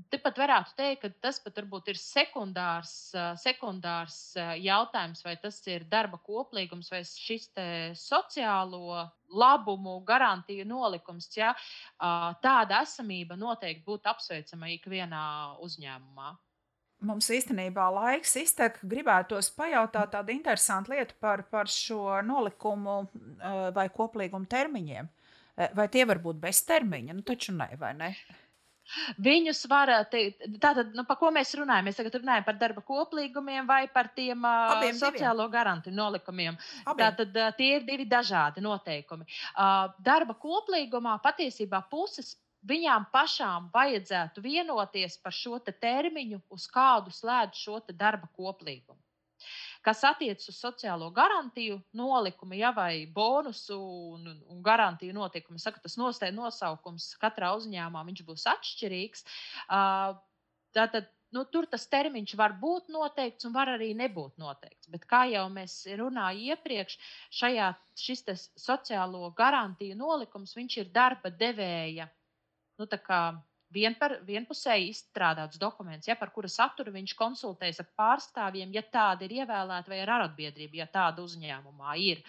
Tepat 0.09 0.39
varētu 0.41 0.73
teikt, 0.73 1.03
ka 1.03 1.09
tas 1.21 1.37
pat 1.43 1.59
varbūt 1.59 1.91
ir 1.93 1.97
sekundārs, 2.01 3.11
sekundārs 3.37 4.15
jautājums, 4.57 5.21
vai 5.21 5.35
tas 5.37 5.59
ir 5.69 5.85
darba 5.91 6.17
koplīgums 6.17 6.89
vai 6.89 7.03
šis 7.05 7.51
sociālo 8.01 9.03
labumu 9.29 9.99
garantiju 10.07 10.65
nolikums. 10.65 11.29
Ja? 11.37 11.53
Tāda 12.01 12.81
esamība 12.81 13.37
noteikti 13.37 13.85
būtu 13.85 14.09
apsveicama 14.09 14.73
ikvienā 14.73 15.23
uzņēmumā. 15.61 16.33
Mums 17.03 17.27
īstenībā 17.35 17.89
laiks 17.93 18.37
iztek. 18.39 18.79
Gribētos 18.81 19.51
pajautāt 19.53 20.13
tādu 20.15 20.33
interesantu 20.33 20.95
lietu 20.95 21.17
par, 21.21 21.43
par 21.51 21.69
šo 21.69 22.21
nolikumu 22.25 23.03
vai 23.75 23.89
koplīgumu 23.93 24.49
termiņiem. 24.49 25.09
Vai 25.77 25.85
tie 25.93 26.07
var 26.09 26.17
būt 26.23 26.39
bez 26.41 26.63
termiņa? 26.65 27.13
Nu, 27.13 27.21
taču 27.27 27.53
ne, 27.53 27.67
vai 27.77 27.91
ne? 27.99 28.15
Viņus 29.23 29.63
var 29.71 29.91
teikt, 30.11 30.43
tātad, 30.61 30.91
nu, 30.97 31.05
par 31.07 31.17
ko 31.21 31.31
mēs 31.33 31.53
runājam? 31.57 31.87
Mēs 31.87 31.99
tagad 31.99 32.17
runājam 32.19 32.45
par 32.47 32.57
darba 32.59 32.83
koplīgumiem 32.85 33.67
vai 33.69 33.87
par 33.93 34.11
tiem 34.15 34.45
Abiem 34.45 34.97
sociālo 34.99 35.45
diviem. 35.45 35.53
garantiju 35.57 35.95
nolikumiem. 35.97 36.57
Abiem. 36.85 37.03
Tātad 37.03 37.39
tie 37.57 37.69
ir 37.77 37.87
divi 37.87 38.05
dažādi 38.09 38.63
noteikumi. 38.63 39.27
Darba 40.03 40.35
koplīgumā 40.39 41.17
patiesībā 41.23 41.83
puses 41.89 42.35
viņām 42.63 43.09
pašām 43.11 43.69
vajadzētu 43.73 44.43
vienoties 44.43 45.17
par 45.23 45.35
šo 45.35 45.59
te 45.59 45.73
termiņu, 45.75 46.41
uz 46.49 46.67
kādu 46.71 47.11
slēdz 47.11 47.59
šo 47.65 47.81
darba 47.91 48.29
koplīgumu. 48.37 49.02
Kas 49.83 50.03
attiecas 50.07 50.47
uz 50.47 50.59
sociālo 50.59 51.09
garantiju 51.11 51.81
nolikumu, 51.99 52.55
ja 52.55 52.71
vai 52.75 53.05
bonusu 53.11 53.77
un, 54.15 54.29
un 54.49 54.61
garantiju 54.63 55.15
notikumu, 55.15 55.59
saka, 55.59 55.81
tas 55.83 55.97
nosaukums 56.31 57.09
katrā 57.19 57.51
uzņēmumā 57.59 58.05
būs 58.29 58.47
atšķirīgs. 58.53 59.27
Tātad 60.73 61.11
nu, 61.33 61.43
tur 61.49 61.67
tas 61.69 61.85
termiņš 61.89 62.35
var 62.39 62.55
būt 62.61 62.91
noteikts 62.93 63.47
un 63.47 63.55
var 63.55 63.71
arī 63.73 63.91
nebūt 63.97 64.37
noteikts. 64.41 64.89
Bet, 64.93 65.07
kā 65.09 65.23
jau 65.31 65.45
mēs 65.53 65.79
runājām 65.99 66.53
iepriekš, 66.53 66.97
šajā, 67.41 67.71
šis 67.99 68.23
sociālo 68.59 69.31
garantiju 69.37 69.97
nolikums 69.99 70.55
ir 70.77 70.91
darba 70.93 71.33
devēja 71.33 72.07
nu, 72.79 72.87
vienpar, 73.73 74.17
vienpusēji 74.27 74.91
izstrādāts 74.91 75.59
dokuments, 75.61 76.07
ja, 76.09 76.15
par 76.19 76.31
kura 76.35 76.49
saturu 76.51 76.93
viņš 76.95 77.15
konsultējas 77.19 77.81
ar 77.83 77.89
pārstāvjiem, 77.99 78.71
ja 78.75 78.85
tāda 78.93 79.27
ir 79.27 79.35
ievēlēta, 79.41 79.91
vai 79.91 80.01
ar 80.03 80.13
arotbiedrību, 80.19 80.79
ja 80.81 80.87
tāda 80.91 81.25
uzņēmumā 81.25 81.97
ir. 82.03 82.23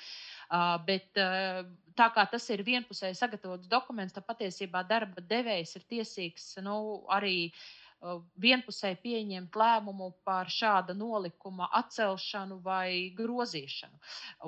Uh, 0.44 0.74
bet 0.86 1.20
uh, 1.20 1.62
tā 1.96 2.10
kā 2.14 2.26
tas 2.30 2.48
ir 2.52 2.64
vienpusēji 2.66 3.16
sagatavots 3.18 3.70
dokuments, 3.70 4.14
tad 4.16 4.26
patiesībā 4.28 4.84
darba 4.88 5.24
devējs 5.24 5.78
ir 5.78 5.88
tiesīgs 5.94 6.50
nu, 6.66 6.76
arī 7.12 7.38
uh, 7.48 7.83
vienpusēji 8.44 8.98
pieņemt 9.02 9.56
lēmumu 9.58 10.10
par 10.28 10.50
šāda 10.52 10.94
nolikuma 10.96 11.68
atcelšanu 11.80 12.58
vai 12.64 13.10
grozīšanu. 13.16 14.00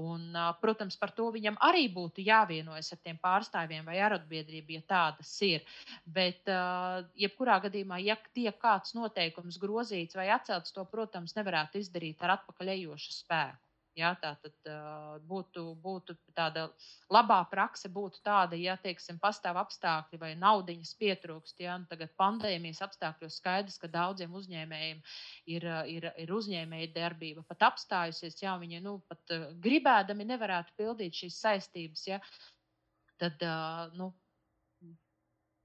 Un, 0.03 0.29
protams, 0.61 0.99
par 1.01 1.15
to 1.17 1.31
viņam 1.35 1.59
arī 1.69 1.87
būtu 1.93 2.25
jāvienojas 2.27 2.93
ar 2.95 3.03
tiem 3.05 3.21
pārstāvjiem 3.23 3.87
vai 3.89 3.99
arotbiedrību, 4.09 4.79
ja 4.79 4.87
tādas 4.95 5.35
ir. 5.47 5.65
Bet, 6.07 6.49
jebkurā 7.17 7.61
gadījumā, 7.67 8.01
ja 8.05 8.19
tiek 8.37 8.57
kāds 8.63 8.97
noteikums 8.99 9.61
grozīts 9.63 10.19
vai 10.19 10.29
atcelts, 10.35 10.75
to, 10.77 10.85
protams, 10.91 11.37
nevarētu 11.39 11.83
izdarīt 11.83 12.23
ar 12.23 12.39
atpakaļejošu 12.39 13.21
spēku. 13.21 13.66
Ja, 13.97 14.11
tā 14.21 14.35
tad 14.43 14.69
uh, 14.69 15.15
būtu, 15.25 15.63
būtu 15.81 16.19
tāda 16.37 16.67
labā 17.13 17.39
prakse, 17.49 17.89
būtu 17.89 18.21
tāda, 18.27 18.59
ja 18.61 18.75
teiksim, 18.77 19.17
pastāv 19.23 19.57
apstākļi 19.63 20.21
vai 20.21 20.33
naudiņas 20.37 20.93
pietrūkst. 21.01 21.63
Ja, 21.65 21.79
nu, 21.81 21.89
tagad 21.89 22.13
pandēmijas 22.21 22.83
apstākļos 22.85 23.39
skaidrs, 23.41 23.79
ka 23.81 23.89
daudziem 23.89 24.37
uzņēmējiem 24.37 25.01
ir, 25.55 25.69
ir, 25.95 26.11
ir 26.21 26.35
uzņēmēja 26.37 26.93
darbība 26.99 27.47
pat 27.49 27.71
apstājusies, 27.71 28.37
ja 28.43 28.59
viņi 28.61 28.83
nu, 28.85 28.99
pat 29.09 29.33
uh, 29.33 29.49
gribēdami 29.65 30.29
nevarētu 30.29 30.77
pildīt 30.77 31.23
šīs 31.23 31.41
saistības. 31.47 32.05
Ja, 32.11 32.21
tad 33.17 33.41
uh, 33.49 33.97
nu, 33.97 34.13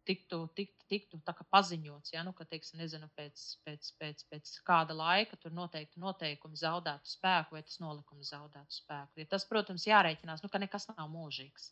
tiktu, 0.08 0.42
tiktu, 0.58 0.86
tiktu 0.92 1.20
paziņots, 1.54 2.14
ja, 2.16 2.24
nu, 2.28 2.34
ka 2.38 2.46
teiksim, 2.50 2.80
nezinu, 2.82 3.10
pēc, 3.18 3.44
pēc, 3.66 3.92
pēc, 4.02 4.24
pēc 4.32 4.56
kāda 4.68 4.96
laika 4.98 5.38
tur 5.42 5.54
noteikti 5.56 6.02
noteikumi 6.02 6.60
zaudētu 6.60 7.16
spēku 7.16 7.58
vai 7.58 7.66
tas 7.68 7.82
nolikums 7.84 8.34
zaudētu 8.34 8.82
spēku. 8.82 9.22
Ja 9.22 9.30
tas, 9.36 9.48
protams, 9.50 9.88
jārēķinās, 9.90 10.44
nu, 10.44 10.52
ka 10.52 10.62
nekas 10.62 10.90
nav 10.94 11.08
mūžīgs. 11.14 11.72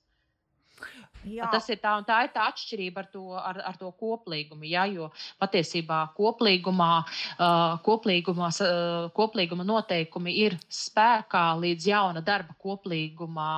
Jā. 1.28 1.50
Tas 1.52 1.66
ir 1.68 1.80
tā, 1.84 1.92
tā 2.08 2.22
ir 2.24 2.30
tā 2.32 2.46
atšķirība 2.48 3.02
ar 3.04 3.08
to, 3.12 3.24
ar, 3.36 3.58
ar 3.68 3.80
to 3.80 3.90
koplīgumu. 4.00 4.64
Ja, 4.70 4.86
jo 4.88 5.10
patiesībā 5.42 5.98
koplīgumā, 6.16 6.92
uh, 7.04 7.74
koplīgumā, 7.84 8.52
uh, 8.64 9.10
koplīguma 9.16 9.66
noteikumi 9.68 10.38
ir 10.46 10.56
spēkā 10.72 11.44
līdz 11.60 11.90
jauna 11.92 12.24
darba 12.24 12.56
koplīguma 12.64 13.50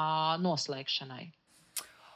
noslēgšanai. 0.41 1.27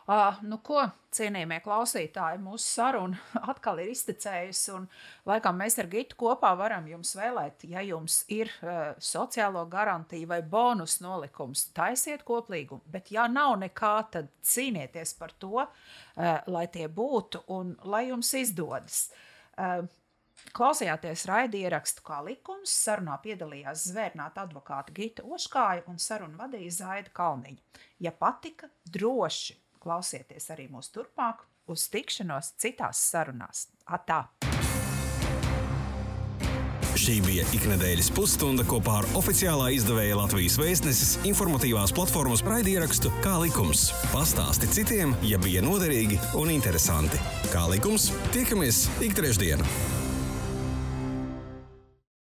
Uh, 0.05 0.35
nu, 0.45 0.59
ko, 0.61 0.83
cienījamie 1.17 1.57
klausītāji, 1.65 2.37
mūsu 2.45 2.67
saruna 2.75 3.17
atkal 3.51 3.79
ir 3.81 3.89
iztecējusi. 3.89 4.67
Un, 4.75 4.83
laikam, 5.25 5.57
mēs 5.57 5.79
ar 5.81 5.89
Gitu 5.89 6.17
kopā 6.19 6.51
varam 6.59 6.85
jums 6.91 7.15
vēlēt, 7.17 7.65
ja 7.71 7.81
jums 7.81 8.19
ir 8.29 8.51
uh, 8.59 8.91
sociālo 9.01 9.63
garantiju 9.71 10.29
vai 10.29 10.43
bonus 10.45 10.99
nolikums, 11.01 11.71
taisiet 11.73 12.21
koplīgumu. 12.27 12.85
Bet, 12.93 13.09
ja 13.17 13.25
nav 13.31 13.55
nekā, 13.63 13.95
tad 14.13 14.29
cīnieties 14.45 15.15
par 15.17 15.33
to, 15.41 15.65
uh, 15.65 16.31
lai 16.53 16.67
tie 16.69 16.85
būtu 16.85 17.41
un 17.57 17.73
lai 17.89 18.05
jums 18.11 18.33
izdodas. 18.37 19.07
Uh, 19.57 19.87
Klausījāties 20.53 21.25
raidierakstu 21.25 22.03
kā 22.05 22.21
likums. 22.21 22.69
Sarunā 22.85 23.17
piedalījās 23.23 23.87
zvērnāta 23.89 24.45
advokāta 24.45 24.93
Gita 24.93 25.25
Oškāja 25.25 25.87
un 25.89 25.97
sarunu 25.97 26.37
vadīja 26.37 26.77
Zaida 26.83 27.13
Kalniņa. 27.15 27.81
Ja 28.05 28.13
patika, 28.13 28.69
droši 28.85 29.55
Klausieties 29.85 30.49
arī 30.49 30.65
mūsu 30.71 30.95
turpmāk, 30.97 31.43
uz 31.69 31.85
tikšanos 31.93 32.55
citās 32.57 33.03
sarunās. 33.11 33.67
Atā! 33.85 34.23
Šī 36.95 37.19
bija 37.21 37.43
iknedēļas 37.53 38.07
pusstunda 38.15 38.63
kopā 38.65 39.01
ar 39.01 39.07
oficiālā 39.19 39.67
izdevēja 39.75 40.15
Latvijas 40.17 40.55
vēstneses 40.57 41.11
informatīvās 41.27 41.93
platformas 41.93 42.41
raidierakstu 42.47 43.11
Kā 43.19 43.35
likums. 43.43 43.89
Pastāsti 44.13 44.71
citiem, 44.79 45.13
ja 45.27 45.37
bija 45.43 45.61
noderīgi 45.65 46.17
un 46.39 46.55
interesanti. 46.55 47.21
Kā 47.53 47.67
likums, 47.69 48.09
tiekamies 48.33 48.87
ik 49.05 49.13
trešdienu! 49.19 50.04